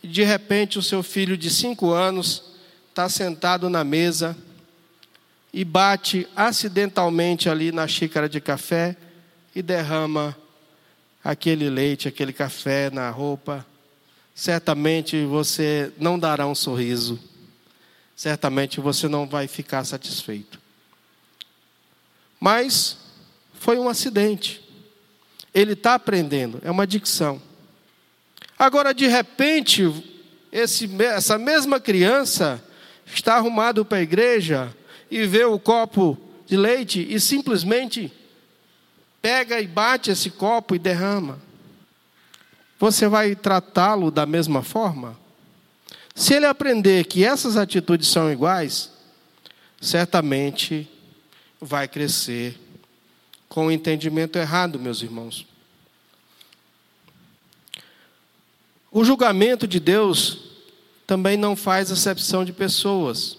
e 0.00 0.06
de 0.06 0.22
repente 0.22 0.78
o 0.78 0.82
seu 0.82 1.02
filho 1.02 1.36
de 1.36 1.50
cinco 1.50 1.90
anos 1.90 2.52
está 2.88 3.08
sentado 3.08 3.68
na 3.68 3.82
mesa 3.82 4.36
e 5.52 5.64
bate 5.64 6.24
acidentalmente 6.36 7.48
ali 7.48 7.72
na 7.72 7.88
xícara 7.88 8.28
de 8.28 8.40
café 8.40 8.96
e 9.56 9.60
derrama 9.60 10.36
aquele 11.24 11.68
leite, 11.68 12.06
aquele 12.06 12.32
café 12.32 12.90
na 12.90 13.10
roupa. 13.10 13.66
Certamente 14.36 15.24
você 15.24 15.92
não 15.98 16.16
dará 16.16 16.46
um 16.46 16.54
sorriso, 16.54 17.18
certamente 18.20 18.80
você 18.80 19.08
não 19.08 19.26
vai 19.26 19.48
ficar 19.48 19.82
satisfeito. 19.82 20.60
Mas 22.38 22.98
foi 23.54 23.78
um 23.78 23.88
acidente. 23.88 24.62
Ele 25.54 25.72
está 25.72 25.94
aprendendo, 25.94 26.60
é 26.62 26.70
uma 26.70 26.86
dicção. 26.86 27.40
Agora, 28.58 28.92
de 28.92 29.06
repente, 29.06 29.84
esse, 30.52 30.86
essa 31.02 31.38
mesma 31.38 31.80
criança 31.80 32.62
está 33.06 33.36
arrumado 33.36 33.86
para 33.86 33.96
a 33.96 34.02
igreja 34.02 34.76
e 35.10 35.24
vê 35.24 35.46
o 35.46 35.58
copo 35.58 36.18
de 36.44 36.58
leite 36.58 37.00
e 37.10 37.18
simplesmente 37.18 38.12
pega 39.22 39.58
e 39.62 39.66
bate 39.66 40.10
esse 40.10 40.28
copo 40.28 40.74
e 40.74 40.78
derrama. 40.78 41.40
Você 42.78 43.08
vai 43.08 43.34
tratá-lo 43.34 44.10
da 44.10 44.26
mesma 44.26 44.62
forma? 44.62 45.18
Se 46.14 46.34
ele 46.34 46.46
aprender 46.46 47.06
que 47.06 47.24
essas 47.24 47.56
atitudes 47.56 48.08
são 48.08 48.30
iguais, 48.30 48.90
certamente 49.80 50.88
vai 51.60 51.88
crescer 51.88 52.58
com 53.48 53.66
o 53.66 53.72
entendimento 53.72 54.36
errado, 54.36 54.78
meus 54.78 55.02
irmãos. 55.02 55.46
O 58.92 59.04
julgamento 59.04 59.66
de 59.66 59.78
Deus 59.78 60.50
também 61.06 61.36
não 61.36 61.56
faz 61.56 61.90
acepção 61.90 62.44
de 62.44 62.52
pessoas. 62.52 63.38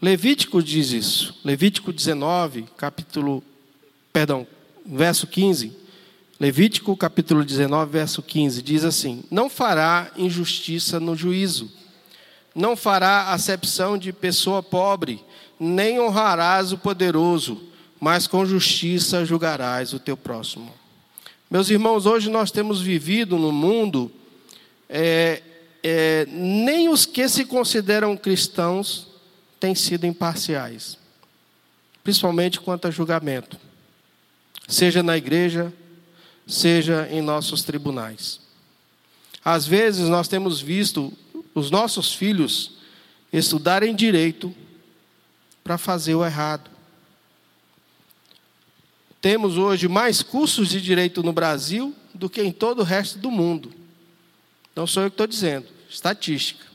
Levítico 0.00 0.62
diz 0.62 0.90
isso. 0.90 1.38
Levítico 1.44 1.92
19, 1.92 2.64
capítulo, 2.76 3.42
perdão, 4.12 4.46
verso 4.84 5.26
15. 5.26 5.81
Levítico 6.42 6.96
capítulo 6.96 7.44
19, 7.44 7.92
verso 7.92 8.20
15 8.20 8.62
diz 8.62 8.84
assim: 8.84 9.22
Não 9.30 9.48
fará 9.48 10.10
injustiça 10.16 10.98
no 10.98 11.14
juízo, 11.14 11.70
não 12.52 12.74
fará 12.74 13.28
acepção 13.28 13.96
de 13.96 14.12
pessoa 14.12 14.60
pobre, 14.60 15.24
nem 15.56 16.00
honrarás 16.00 16.72
o 16.72 16.78
poderoso, 16.78 17.62
mas 18.00 18.26
com 18.26 18.44
justiça 18.44 19.24
julgarás 19.24 19.92
o 19.92 20.00
teu 20.00 20.16
próximo. 20.16 20.74
Meus 21.48 21.70
irmãos, 21.70 22.06
hoje 22.06 22.28
nós 22.28 22.50
temos 22.50 22.80
vivido 22.82 23.38
no 23.38 23.52
mundo 23.52 24.10
é, 24.88 25.42
é, 25.80 26.26
nem 26.28 26.88
os 26.88 27.06
que 27.06 27.28
se 27.28 27.44
consideram 27.44 28.16
cristãos 28.16 29.06
têm 29.60 29.76
sido 29.76 30.08
imparciais, 30.08 30.98
principalmente 32.02 32.60
quanto 32.60 32.88
a 32.88 32.90
julgamento, 32.90 33.56
seja 34.66 35.04
na 35.04 35.16
igreja, 35.16 35.72
seja 36.46 37.08
em 37.10 37.22
nossos 37.22 37.62
tribunais. 37.62 38.40
Às 39.44 39.66
vezes 39.66 40.08
nós 40.08 40.28
temos 40.28 40.60
visto 40.60 41.12
os 41.54 41.70
nossos 41.70 42.14
filhos 42.14 42.72
estudarem 43.32 43.94
direito 43.94 44.54
para 45.64 45.78
fazer 45.78 46.14
o 46.14 46.24
errado. 46.24 46.70
Temos 49.20 49.56
hoje 49.56 49.88
mais 49.88 50.22
cursos 50.22 50.68
de 50.68 50.80
direito 50.80 51.22
no 51.22 51.32
Brasil 51.32 51.94
do 52.14 52.28
que 52.28 52.42
em 52.42 52.52
todo 52.52 52.80
o 52.80 52.84
resto 52.84 53.18
do 53.18 53.30
mundo. 53.30 53.72
Não 54.74 54.86
sou 54.86 55.02
eu 55.02 55.10
que 55.10 55.14
estou 55.14 55.26
dizendo, 55.26 55.68
estatística. 55.88 56.66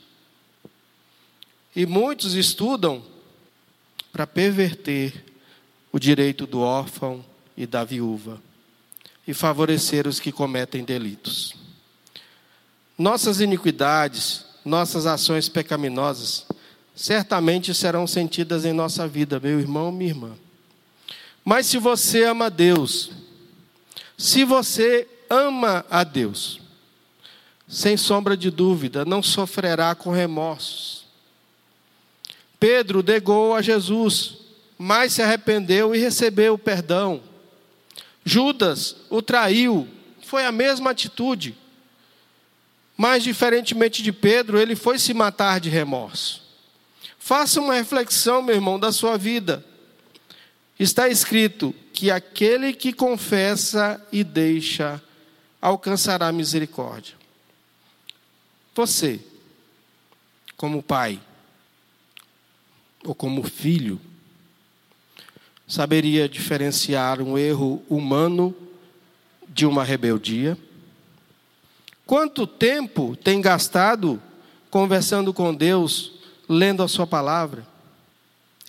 E 1.76 1.86
muitos 1.86 2.34
estudam 2.34 3.04
para 4.12 4.26
perverter 4.26 5.24
o 5.92 5.98
direito 5.98 6.46
do 6.46 6.60
órfão 6.60 7.24
e 7.56 7.66
da 7.66 7.84
viúva 7.84 8.40
e 9.28 9.34
favorecer 9.34 10.08
os 10.08 10.18
que 10.18 10.32
cometem 10.32 10.82
delitos. 10.82 11.54
Nossas 12.96 13.42
iniquidades, 13.42 14.46
nossas 14.64 15.04
ações 15.04 15.50
pecaminosas, 15.50 16.46
certamente 16.96 17.74
serão 17.74 18.06
sentidas 18.06 18.64
em 18.64 18.72
nossa 18.72 19.06
vida, 19.06 19.38
meu 19.38 19.60
irmão, 19.60 19.92
minha 19.92 20.10
irmã. 20.10 20.32
Mas 21.44 21.66
se 21.66 21.76
você 21.76 22.24
ama 22.24 22.46
a 22.46 22.48
Deus, 22.48 23.10
se 24.16 24.44
você 24.44 25.06
ama 25.28 25.84
a 25.90 26.04
Deus, 26.04 26.58
sem 27.68 27.98
sombra 27.98 28.34
de 28.34 28.50
dúvida, 28.50 29.04
não 29.04 29.22
sofrerá 29.22 29.94
com 29.94 30.10
remorsos. 30.10 31.04
Pedro 32.58 33.02
negou 33.02 33.54
a 33.54 33.60
Jesus, 33.60 34.38
mas 34.78 35.12
se 35.12 35.20
arrependeu 35.20 35.94
e 35.94 35.98
recebeu 35.98 36.54
o 36.54 36.58
perdão. 36.58 37.27
Judas 38.28 38.94
o 39.08 39.22
traiu, 39.22 39.88
foi 40.20 40.44
a 40.44 40.52
mesma 40.52 40.90
atitude. 40.90 41.56
Mas, 42.94 43.22
diferentemente 43.22 44.02
de 44.02 44.12
Pedro, 44.12 44.58
ele 44.58 44.76
foi 44.76 44.98
se 44.98 45.14
matar 45.14 45.58
de 45.58 45.70
remorso. 45.70 46.42
Faça 47.18 47.58
uma 47.58 47.72
reflexão, 47.72 48.42
meu 48.42 48.54
irmão, 48.54 48.78
da 48.78 48.92
sua 48.92 49.16
vida. 49.16 49.64
Está 50.78 51.08
escrito 51.08 51.74
que 51.92 52.10
aquele 52.10 52.74
que 52.74 52.92
confessa 52.92 53.98
e 54.12 54.22
deixa 54.22 55.02
alcançará 55.60 56.30
misericórdia. 56.30 57.14
Você, 58.74 59.20
como 60.54 60.82
pai 60.82 61.18
ou 63.04 63.14
como 63.14 63.42
filho, 63.42 63.98
saberia 65.68 66.28
diferenciar 66.28 67.20
um 67.20 67.36
erro 67.36 67.82
humano 67.90 68.54
de 69.46 69.66
uma 69.66 69.84
rebeldia? 69.84 70.56
Quanto 72.06 72.46
tempo 72.46 73.14
tem 73.14 73.42
gastado 73.42 74.18
conversando 74.70 75.34
com 75.34 75.54
Deus, 75.54 76.12
lendo 76.48 76.82
a 76.82 76.88
Sua 76.88 77.06
palavra? 77.06 77.66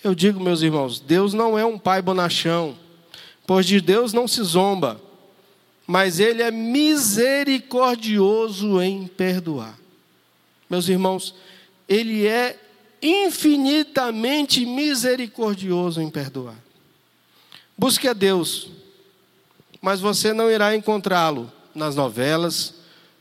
Eu 0.04 0.14
digo, 0.14 0.38
meus 0.38 0.60
irmãos, 0.60 1.00
Deus 1.00 1.32
não 1.32 1.58
é 1.58 1.64
um 1.64 1.78
pai 1.78 2.02
bonachão, 2.02 2.76
pois 3.46 3.64
de 3.64 3.80
Deus 3.80 4.12
não 4.12 4.28
se 4.28 4.42
zomba, 4.42 5.00
mas 5.86 6.20
Ele 6.20 6.42
é 6.42 6.50
misericordioso 6.50 8.82
em 8.82 9.06
perdoar. 9.06 9.78
Meus 10.68 10.86
irmãos, 10.88 11.34
Ele 11.88 12.26
é 12.26 12.58
infinitamente 13.02 14.66
misericordioso 14.66 16.02
em 16.02 16.10
perdoar. 16.10 16.56
Busque 17.80 18.06
a 18.06 18.12
Deus, 18.12 18.68
mas 19.80 20.02
você 20.02 20.34
não 20.34 20.50
irá 20.50 20.76
encontrá-lo 20.76 21.50
nas 21.74 21.96
novelas, 21.96 22.74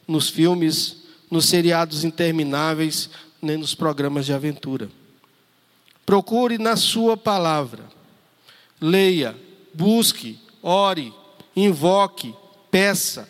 nos 0.05 0.27
filmes, 0.27 0.97
nos 1.31 1.45
seriados 1.45 2.03
intermináveis, 2.03 3.09
nem 3.41 3.55
nos 3.55 3.73
programas 3.73 4.25
de 4.25 4.33
aventura. 4.33 4.89
Procure 6.05 6.57
na 6.57 6.75
Sua 6.75 7.15
palavra, 7.15 7.85
leia, 8.81 9.33
busque, 9.73 10.37
ore, 10.61 11.13
invoque, 11.55 12.35
peça. 12.69 13.29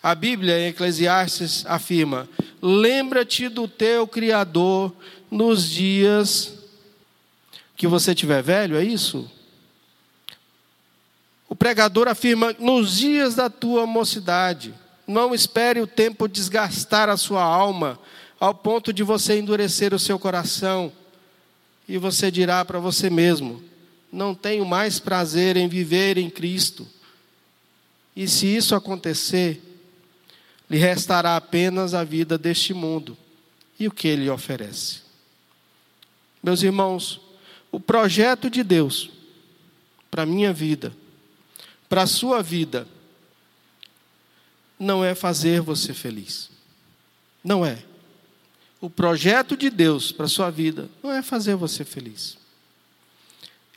A 0.00 0.14
Bíblia 0.14 0.60
em 0.60 0.68
Eclesiastes 0.68 1.66
afirma: 1.66 2.28
lembra-te 2.62 3.48
do 3.48 3.66
teu 3.66 4.06
Criador 4.06 4.94
nos 5.28 5.68
dias 5.68 6.54
que 7.76 7.88
você 7.88 8.14
tiver 8.14 8.44
velho, 8.44 8.76
é 8.76 8.84
isso? 8.84 9.28
Pregador 11.62 12.08
afirma: 12.08 12.52
nos 12.58 12.98
dias 12.98 13.36
da 13.36 13.48
tua 13.48 13.86
mocidade, 13.86 14.74
não 15.06 15.32
espere 15.32 15.80
o 15.80 15.86
tempo 15.86 16.26
desgastar 16.26 17.08
a 17.08 17.16
sua 17.16 17.40
alma, 17.40 18.00
ao 18.40 18.52
ponto 18.52 18.92
de 18.92 19.04
você 19.04 19.38
endurecer 19.38 19.94
o 19.94 19.98
seu 19.98 20.18
coração, 20.18 20.92
e 21.88 21.96
você 21.98 22.32
dirá 22.32 22.64
para 22.64 22.80
você 22.80 23.08
mesmo: 23.08 23.62
não 24.10 24.34
tenho 24.34 24.64
mais 24.64 24.98
prazer 24.98 25.56
em 25.56 25.68
viver 25.68 26.18
em 26.18 26.28
Cristo. 26.28 26.84
E 28.16 28.26
se 28.26 28.44
isso 28.48 28.74
acontecer, 28.74 29.62
lhe 30.68 30.78
restará 30.78 31.36
apenas 31.36 31.94
a 31.94 32.02
vida 32.02 32.36
deste 32.36 32.74
mundo 32.74 33.16
e 33.78 33.86
o 33.86 33.92
que 33.92 34.08
ele 34.08 34.28
oferece. 34.28 35.02
Meus 36.42 36.60
irmãos, 36.60 37.20
o 37.70 37.78
projeto 37.78 38.50
de 38.50 38.64
Deus 38.64 39.10
para 40.10 40.24
a 40.24 40.26
minha 40.26 40.52
vida, 40.52 40.92
para 41.92 42.04
a 42.04 42.06
sua 42.06 42.42
vida, 42.42 42.88
não 44.78 45.04
é 45.04 45.14
fazer 45.14 45.60
você 45.60 45.92
feliz. 45.92 46.48
Não 47.44 47.66
é. 47.66 47.84
O 48.80 48.88
projeto 48.88 49.54
de 49.54 49.68
Deus 49.68 50.10
para 50.10 50.24
a 50.24 50.28
sua 50.28 50.48
vida 50.48 50.88
não 51.02 51.12
é 51.12 51.20
fazer 51.20 51.54
você 51.54 51.84
feliz. 51.84 52.38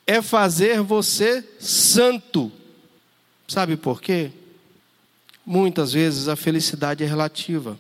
É 0.08 0.22
fazer 0.22 0.80
você 0.80 1.44
santo 1.60 2.50
Sabe 3.50 3.76
por 3.76 4.02
quê? 4.02 4.32
Muitas 5.46 5.92
vezes 5.92 6.30
a 6.30 6.38
felicidade 6.38 7.04
é 7.04 7.08
relativa. 7.08 7.78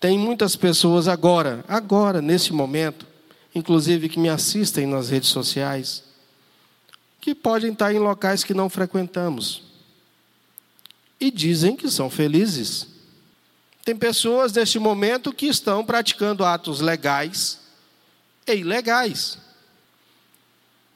Tem 0.00 0.18
muitas 0.18 0.56
pessoas 0.56 1.06
agora, 1.06 1.62
agora, 1.68 2.22
nesse 2.22 2.50
momento, 2.50 3.06
inclusive 3.54 4.08
que 4.08 4.18
me 4.18 4.30
assistem 4.30 4.86
nas 4.86 5.10
redes 5.10 5.28
sociais, 5.28 6.09
que 7.20 7.34
podem 7.34 7.72
estar 7.72 7.92
em 7.92 7.98
locais 7.98 8.42
que 8.42 8.54
não 8.54 8.70
frequentamos 8.70 9.62
e 11.20 11.30
dizem 11.30 11.76
que 11.76 11.90
são 11.90 12.08
felizes. 12.08 12.86
Tem 13.84 13.94
pessoas 13.94 14.52
neste 14.52 14.78
momento 14.78 15.32
que 15.32 15.46
estão 15.46 15.84
praticando 15.84 16.44
atos 16.44 16.80
legais 16.80 17.60
e 18.46 18.54
ilegais 18.56 19.38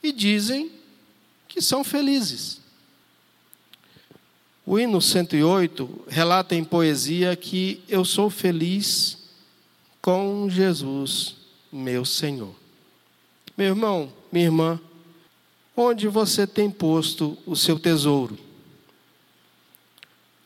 e 0.02 0.12
dizem 0.12 0.70
que 1.46 1.60
são 1.60 1.84
felizes. 1.84 2.60
O 4.66 4.78
hino 4.78 5.00
108 5.00 6.06
relata 6.08 6.54
em 6.54 6.64
poesia 6.64 7.36
que 7.36 7.82
eu 7.86 8.04
sou 8.04 8.30
feliz 8.30 9.18
com 10.00 10.48
Jesus, 10.48 11.36
meu 11.70 12.04
Senhor. 12.04 12.54
Meu 13.56 13.68
irmão, 13.68 14.12
minha 14.32 14.46
irmã, 14.46 14.80
onde 15.76 16.08
você 16.08 16.46
tem 16.46 16.70
posto 16.70 17.36
o 17.46 17.56
seu 17.56 17.78
tesouro? 17.78 18.38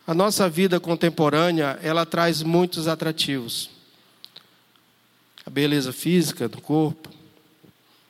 A 0.07 0.15
nossa 0.15 0.49
vida 0.49 0.81
contemporânea, 0.81 1.79
ela 1.83 2.07
traz 2.07 2.43
muitos 2.43 2.89
atrativos. 2.89 3.69
A 5.45 5.51
beleza 5.51 5.93
física 5.93 6.49
do 6.49 6.61
corpo, 6.61 7.11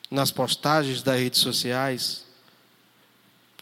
nas 0.09 0.31
postagens 0.31 1.03
das 1.03 1.19
redes 1.19 1.41
sociais, 1.41 2.25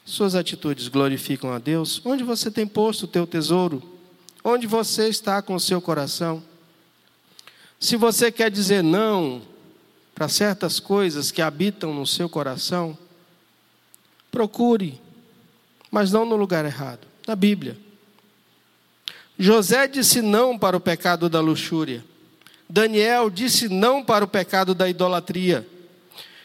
suas 0.05 0.35
atitudes 0.35 0.87
glorificam 0.87 1.51
a 1.51 1.59
Deus? 1.59 2.01
Onde 2.05 2.23
você 2.23 2.49
tem 2.49 2.65
posto 2.65 3.03
o 3.03 3.07
teu 3.07 3.27
tesouro? 3.27 3.83
Onde 4.43 4.65
você 4.65 5.09
está 5.09 5.41
com 5.41 5.55
o 5.55 5.59
seu 5.59 5.81
coração? 5.81 6.41
Se 7.79 7.97
você 7.97 8.31
quer 8.31 8.49
dizer 8.49 8.81
não 8.81 9.41
para 10.15 10.29
certas 10.29 10.79
coisas 10.79 11.29
que 11.29 11.41
habitam 11.41 11.93
no 11.93 12.07
seu 12.07 12.29
coração, 12.29 12.97
procure, 14.37 15.01
mas 15.89 16.11
não 16.11 16.23
no 16.23 16.35
lugar 16.35 16.63
errado, 16.63 17.07
na 17.25 17.35
Bíblia. 17.35 17.75
José 19.35 19.87
disse 19.87 20.21
não 20.21 20.55
para 20.55 20.77
o 20.77 20.79
pecado 20.79 21.27
da 21.27 21.39
luxúria. 21.41 22.05
Daniel 22.69 23.31
disse 23.31 23.67
não 23.67 24.03
para 24.03 24.23
o 24.23 24.27
pecado 24.27 24.75
da 24.75 24.87
idolatria. 24.87 25.67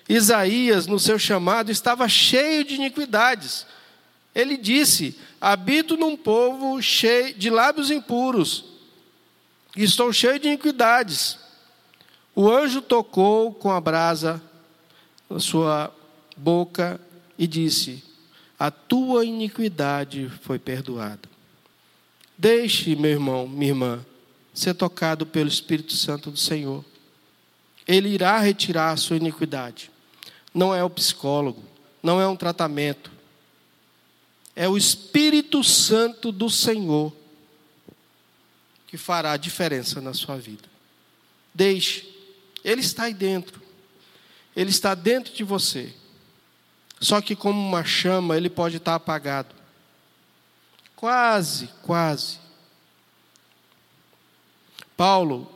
Isaías, 0.09 0.87
no 0.87 0.99
seu 0.99 1.19
chamado, 1.19 1.71
estava 1.71 2.09
cheio 2.09 2.65
de 2.65 2.77
iniquidades. 2.77 3.67
Ele 4.35 4.57
disse: 4.57 5.19
Habito 5.39 5.95
num 5.95 6.17
povo 6.17 6.81
cheio 6.81 7.35
de 7.35 7.51
lábios 7.51 7.91
impuros, 7.91 8.65
estou 9.77 10.11
cheio 10.15 10.39
de 10.39 10.49
iniquidades. 10.49 11.39
O 12.35 12.51
anjo 12.51 12.81
tocou 12.81 13.53
com 13.53 13.71
a 13.71 13.79
brasa 13.79 14.43
na 15.29 15.39
sua 15.39 15.93
boca 16.35 16.99
e 17.39 17.47
disse: 17.47 18.03
A 18.59 18.71
tua 18.71 19.25
iniquidade 19.25 20.31
foi 20.43 20.59
perdoada. 20.59 21.29
Deixe, 22.37 22.97
meu 22.97 23.11
irmão, 23.11 23.47
minha 23.47 23.71
irmã, 23.71 24.07
ser 24.53 24.75
tocado 24.75 25.25
pelo 25.27 25.49
Espírito 25.49 25.95
Santo 25.95 26.31
do 26.31 26.39
Senhor. 26.39 26.85
Ele 27.87 28.09
irá 28.09 28.39
retirar 28.39 28.91
a 28.91 28.97
sua 28.97 29.17
iniquidade 29.17 29.93
não 30.55 30.75
é 30.75 30.85
o 30.85 30.91
psicólogo, 30.91 31.63
não 32.03 32.21
é 32.21 32.27
um 32.27 32.37
tratamento. 32.37 33.11
É 34.55 34.69
o 34.69 34.77
Espírito 34.77 35.65
Santo 35.65 36.31
do 36.31 36.51
Senhor 36.51 37.13
que 38.87 38.99
fará 38.99 39.33
a 39.33 39.39
diferença 39.39 40.01
na 40.01 40.13
sua 40.13 40.37
vida. 40.37 40.69
Deixe, 41.55 42.07
Ele 42.63 42.83
está 42.83 43.05
aí 43.05 43.15
dentro, 43.15 43.63
Ele 44.55 44.69
está 44.69 44.95
dentro 44.95 45.33
de 45.33 45.43
você. 45.43 45.95
Só 47.03 47.21
que, 47.21 47.35
como 47.35 47.61
uma 47.61 47.85
chama, 47.85 48.37
ele 48.37 48.49
pode 48.49 48.77
estar 48.77 48.95
apagado. 48.95 49.53
Quase, 50.95 51.69
quase. 51.83 52.39
Paulo 54.97 55.51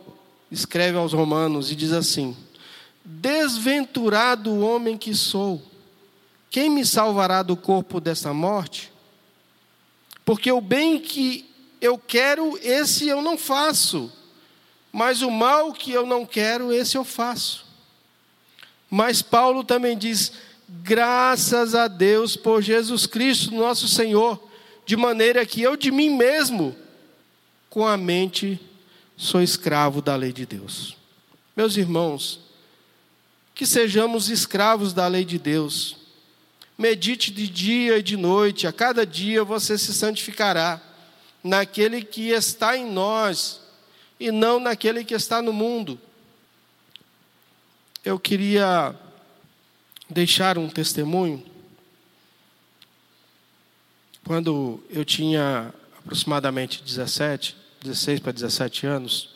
escreve 0.51 0.99
aos 0.99 1.13
Romanos 1.13 1.71
e 1.71 1.77
diz 1.77 1.93
assim: 1.93 2.37
Desventurado 3.05 4.59
homem 4.59 4.99
que 4.99 5.15
sou, 5.15 5.63
quem 6.51 6.69
me 6.69 6.85
salvará 6.85 7.45
do 7.45 7.57
corpo 7.57 8.01
dessa 8.01 8.35
morte? 8.35 8.93
Porque 10.25 10.51
o 10.51 10.61
bem 10.61 10.99
que 10.99 11.49
eu 11.81 11.97
quero, 11.97 12.59
esse 12.61 13.07
eu 13.07 13.23
não 13.23 13.39
faço, 13.39 14.13
mas 14.91 15.23
o 15.23 15.31
mal 15.31 15.73
que 15.73 15.93
eu 15.93 16.05
não 16.05 16.27
quero, 16.27 16.73
esse 16.73 16.99
eu 16.99 17.05
faço. 17.05 17.65
Mas 18.91 19.23
Paulo 19.23 19.63
também 19.63 19.97
diz: 19.97 20.33
graças 20.69 21.75
a 21.75 21.89
Deus 21.89 22.37
por 22.37 22.63
Jesus 22.63 23.07
Cristo, 23.07 23.55
nosso 23.55 23.87
Senhor, 23.89 24.43
de 24.85 24.97
maneira 24.97 25.45
que 25.47 25.63
eu 25.63 25.77
de 25.77 25.91
mim 25.91 26.11
mesmo, 26.11 26.77
com 27.69 27.87
a 27.87 27.97
mente, 27.97 28.61
sou 29.17 29.43
escravo 29.43 30.01
da 30.01 30.17
lei 30.17 30.33
de 30.33 30.47
Deus. 30.47 30.97
Meus 31.57 31.77
irmãos, 31.77 32.41
que 33.55 33.67
sejamos 33.67 34.29
escravos 34.29 34.93
da 34.93 35.07
lei 35.07 35.25
de 35.25 35.39
Deus. 35.39 35.97
Medite 36.77 37.31
de 37.31 37.49
dia 37.49 37.99
e 37.99 38.03
de 38.03 38.17
noite, 38.17 38.67
a 38.67 38.73
cada 38.73 39.07
dia 39.07 39.43
você 39.43 39.79
se 39.79 39.95
santificará 39.95 40.81
naquele 41.43 42.03
que 42.03 42.29
está 42.29 42.77
em 42.77 42.85
nós 42.91 43.61
e 44.21 44.31
não 44.31 44.61
naquele 44.61 45.05
que 45.05 45.15
está 45.15 45.41
no 45.41 45.53
mundo. 45.53 45.99
Eu 48.05 48.19
queria 48.19 48.95
deixar 50.09 50.59
um 50.59 50.69
testemunho. 50.69 51.43
Quando 54.25 54.83
eu 54.91 55.05
tinha 55.05 55.73
aproximadamente 55.99 56.83
17, 56.83 57.57
16 57.83 58.21
para 58.21 58.33
17 58.33 58.87
anos, 58.87 59.31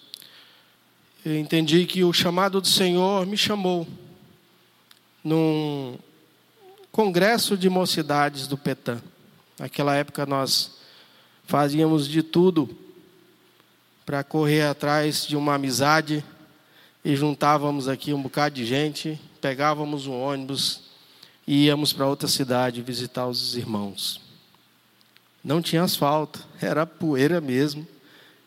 eu 1.24 1.38
entendi 1.38 1.86
que 1.86 2.02
o 2.02 2.12
chamado 2.12 2.60
do 2.60 2.66
Senhor 2.66 3.26
me 3.26 3.36
chamou 3.36 3.86
num 5.22 5.98
congresso 6.90 7.56
de 7.56 7.68
mocidades 7.68 8.46
do 8.46 8.56
Petan, 8.56 9.00
Naquela 9.60 9.94
época 9.94 10.24
nós 10.24 10.78
fazíamos 11.44 12.08
de 12.08 12.22
tudo 12.22 12.74
para 14.06 14.24
correr 14.24 14.62
atrás 14.62 15.26
de 15.26 15.36
uma 15.36 15.56
amizade 15.56 16.24
e 17.04 17.16
juntávamos 17.16 17.88
aqui 17.88 18.12
um 18.12 18.20
bocado 18.20 18.54
de 18.54 18.64
gente, 18.66 19.18
pegávamos 19.40 20.06
um 20.06 20.12
ônibus 20.12 20.82
e 21.46 21.64
íamos 21.64 21.92
para 21.92 22.06
outra 22.06 22.28
cidade 22.28 22.82
visitar 22.82 23.26
os 23.26 23.56
irmãos. 23.56 24.20
Não 25.42 25.62
tinha 25.62 25.82
asfalto, 25.82 26.46
era 26.60 26.86
poeira 26.86 27.40
mesmo. 27.40 27.86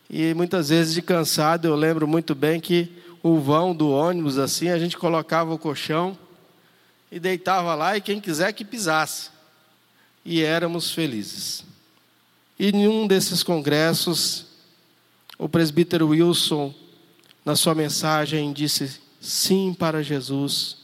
E 0.08 0.32
muitas 0.34 0.68
vezes 0.68 0.94
de 0.94 1.02
cansado, 1.02 1.66
eu 1.66 1.74
lembro 1.74 2.06
muito 2.06 2.34
bem 2.34 2.60
que 2.60 2.92
o 3.22 3.40
vão 3.40 3.74
do 3.74 3.90
ônibus 3.90 4.38
assim, 4.38 4.68
a 4.68 4.78
gente 4.78 4.96
colocava 4.96 5.52
o 5.52 5.58
colchão 5.58 6.16
e 7.10 7.18
deitava 7.18 7.74
lá 7.74 7.96
e 7.96 8.00
quem 8.00 8.20
quiser 8.20 8.52
que 8.52 8.64
pisasse. 8.64 9.30
E 10.24 10.42
éramos 10.42 10.92
felizes. 10.92 11.64
E 12.58 12.68
em 12.68 12.86
um 12.86 13.06
desses 13.06 13.42
congressos, 13.42 14.46
o 15.38 15.48
presbítero 15.48 16.08
Wilson, 16.08 16.72
na 17.44 17.54
sua 17.54 17.74
mensagem, 17.74 18.52
disse 18.52 19.00
sim 19.20 19.74
para 19.74 20.02
Jesus, 20.02 20.78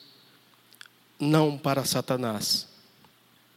não 1.18 1.56
para 1.56 1.84
Satanás. 1.84 2.68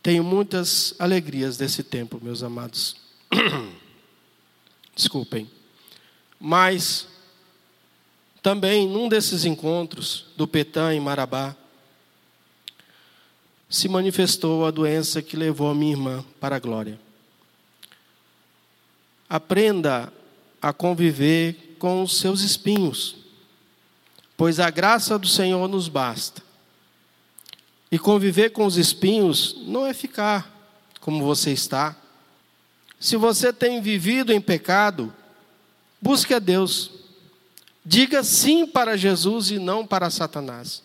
Tenho 0.01 0.23
muitas 0.23 0.93
alegrias 0.99 1.57
desse 1.57 1.83
tempo, 1.83 2.19
meus 2.21 2.43
amados. 2.43 2.95
Desculpem. 4.95 5.49
Mas 6.39 7.07
também 8.43 8.85
num 8.85 9.07
desses 9.07 9.45
encontros 9.45 10.25
do 10.35 10.45
Petã 10.45 10.93
em 10.93 10.99
Marabá, 10.99 11.55
se 13.69 13.87
manifestou 13.87 14.65
a 14.65 14.71
doença 14.71 15.21
que 15.21 15.37
levou 15.37 15.71
a 15.71 15.73
minha 15.73 15.93
irmã 15.93 16.25
para 16.41 16.57
a 16.57 16.59
glória. 16.59 16.99
Aprenda 19.29 20.11
a 20.61 20.73
conviver 20.73 21.72
com 21.83 22.01
os 22.01 22.17
seus 22.17 22.39
espinhos, 22.39 23.17
pois 24.37 24.57
a 24.57 24.69
graça 24.69 25.19
do 25.19 25.27
Senhor 25.27 25.67
nos 25.67 25.89
basta. 25.89 26.41
E 27.91 27.99
conviver 27.99 28.51
com 28.51 28.65
os 28.65 28.77
espinhos 28.77 29.57
não 29.67 29.85
é 29.85 29.93
ficar 29.93 30.49
como 31.01 31.21
você 31.21 31.51
está. 31.51 31.93
Se 32.97 33.17
você 33.17 33.51
tem 33.51 33.81
vivido 33.81 34.31
em 34.31 34.39
pecado, 34.39 35.13
busque 36.01 36.33
a 36.33 36.39
Deus. 36.39 36.89
Diga 37.83 38.23
sim 38.23 38.65
para 38.65 38.95
Jesus 38.95 39.51
e 39.51 39.59
não 39.59 39.85
para 39.85 40.09
Satanás. 40.09 40.81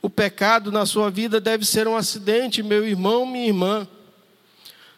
O 0.00 0.08
pecado 0.08 0.70
na 0.70 0.86
sua 0.86 1.10
vida 1.10 1.40
deve 1.40 1.64
ser 1.64 1.88
um 1.88 1.96
acidente, 1.96 2.62
meu 2.62 2.86
irmão, 2.86 3.26
minha 3.26 3.48
irmã. 3.48 3.88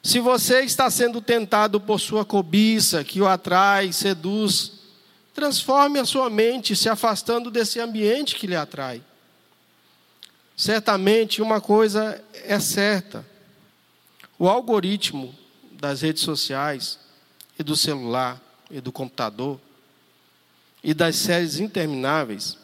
Se 0.03 0.21
você 0.21 0.61
está 0.61 0.91
sendo 0.91 1.23
tentado 1.23 1.81
por 1.81 1.99
sua 1.99 2.23
cobiça, 2.23 3.03
que 3.03 3.23
o 3.23 3.27
atrai, 3.27 3.95
seduz, 3.95 4.79
transforme 5.41 5.99
a 5.99 6.05
sua 6.05 6.29
mente 6.29 6.77
se 6.77 6.87
afastando 6.87 7.51
desse 7.51 7.81
ambiente 7.81 8.37
que 8.37 8.47
lhe 8.47 8.55
atrai. 8.55 9.03
Certamente 10.55 11.41
uma 11.41 11.63
coisa 11.63 12.23
é 12.35 12.61
certa: 12.61 13.27
o 14.39 14.47
algoritmo 14.47 15.35
das 15.73 16.03
redes 16.03 16.23
sociais 16.23 16.99
e 17.59 17.63
do 17.63 17.75
celular 17.75 18.39
e 18.71 18.83
do 18.83 18.93
computador 18.93 19.59
e 20.85 20.93
das 20.93 21.17
séries 21.17 21.59
intermináveis 21.59 22.59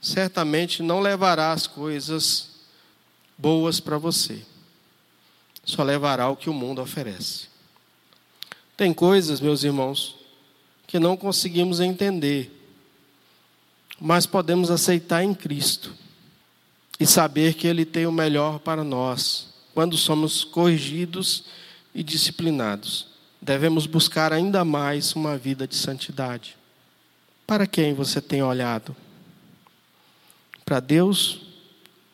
certamente 0.00 0.82
não 0.82 0.98
levará 0.98 1.52
as 1.52 1.68
coisas 1.68 2.48
boas 3.38 3.78
para 3.78 3.98
você. 3.98 4.42
Só 5.64 5.84
levará 5.84 6.28
o 6.28 6.36
que 6.36 6.50
o 6.50 6.54
mundo 6.54 6.82
oferece. 6.82 7.46
Tem 8.76 8.92
coisas, 8.92 9.40
meus 9.40 9.62
irmãos, 9.62 10.19
que 10.90 10.98
não 10.98 11.16
conseguimos 11.16 11.78
entender, 11.78 12.50
mas 14.00 14.26
podemos 14.26 14.72
aceitar 14.72 15.22
em 15.22 15.32
Cristo 15.32 15.94
e 16.98 17.06
saber 17.06 17.54
que 17.54 17.68
Ele 17.68 17.84
tem 17.84 18.06
o 18.06 18.12
melhor 18.12 18.58
para 18.58 18.82
nós 18.82 19.54
quando 19.72 19.96
somos 19.96 20.42
corrigidos 20.42 21.44
e 21.94 22.02
disciplinados. 22.02 23.06
Devemos 23.40 23.86
buscar 23.86 24.32
ainda 24.32 24.64
mais 24.64 25.14
uma 25.14 25.38
vida 25.38 25.64
de 25.64 25.76
santidade. 25.76 26.56
Para 27.46 27.68
quem 27.68 27.94
você 27.94 28.20
tem 28.20 28.42
olhado? 28.42 28.96
Para 30.64 30.80
Deus 30.80 31.42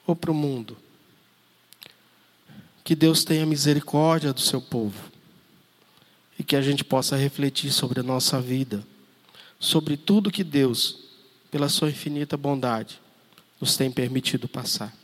ou 0.06 0.14
para 0.14 0.30
o 0.30 0.34
mundo? 0.34 0.76
Que 2.84 2.94
Deus 2.94 3.24
tenha 3.24 3.46
misericórdia 3.46 4.34
do 4.34 4.40
seu 4.42 4.60
povo 4.60 5.15
e 6.38 6.44
que 6.44 6.56
a 6.56 6.62
gente 6.62 6.84
possa 6.84 7.16
refletir 7.16 7.72
sobre 7.72 8.00
a 8.00 8.02
nossa 8.02 8.40
vida, 8.40 8.84
sobre 9.58 9.96
tudo 9.96 10.30
que 10.30 10.44
Deus, 10.44 10.98
pela 11.50 11.68
sua 11.68 11.90
infinita 11.90 12.36
bondade, 12.36 13.00
nos 13.60 13.76
tem 13.76 13.90
permitido 13.90 14.46
passar. 14.46 14.94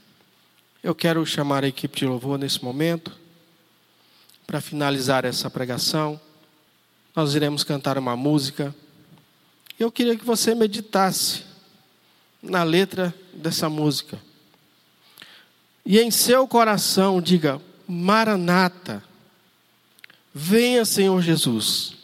Eu 0.82 0.94
quero 0.94 1.24
chamar 1.24 1.64
a 1.64 1.68
equipe 1.68 1.98
de 1.98 2.06
louvor 2.06 2.38
nesse 2.38 2.62
momento, 2.62 3.18
para 4.46 4.60
finalizar 4.60 5.24
essa 5.24 5.48
pregação. 5.48 6.20
Nós 7.14 7.34
iremos 7.34 7.64
cantar 7.64 7.96
uma 7.96 8.16
música. 8.16 8.74
Eu 9.78 9.90
queria 9.90 10.16
que 10.16 10.24
você 10.24 10.54
meditasse 10.54 11.44
na 12.42 12.62
letra 12.62 13.14
dessa 13.32 13.70
música. 13.70 14.20
E 15.86 15.98
em 15.98 16.10
seu 16.10 16.46
coração 16.46 17.20
diga: 17.20 17.60
Maranata, 17.86 19.02
venha 20.34 20.84
Senhor 20.84 21.20
Jesus, 21.22 21.94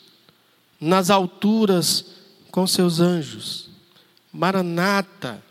nas 0.80 1.10
alturas 1.10 2.04
com 2.50 2.66
seus 2.66 3.00
anjos. 3.00 3.68
Maranata. 4.32 5.42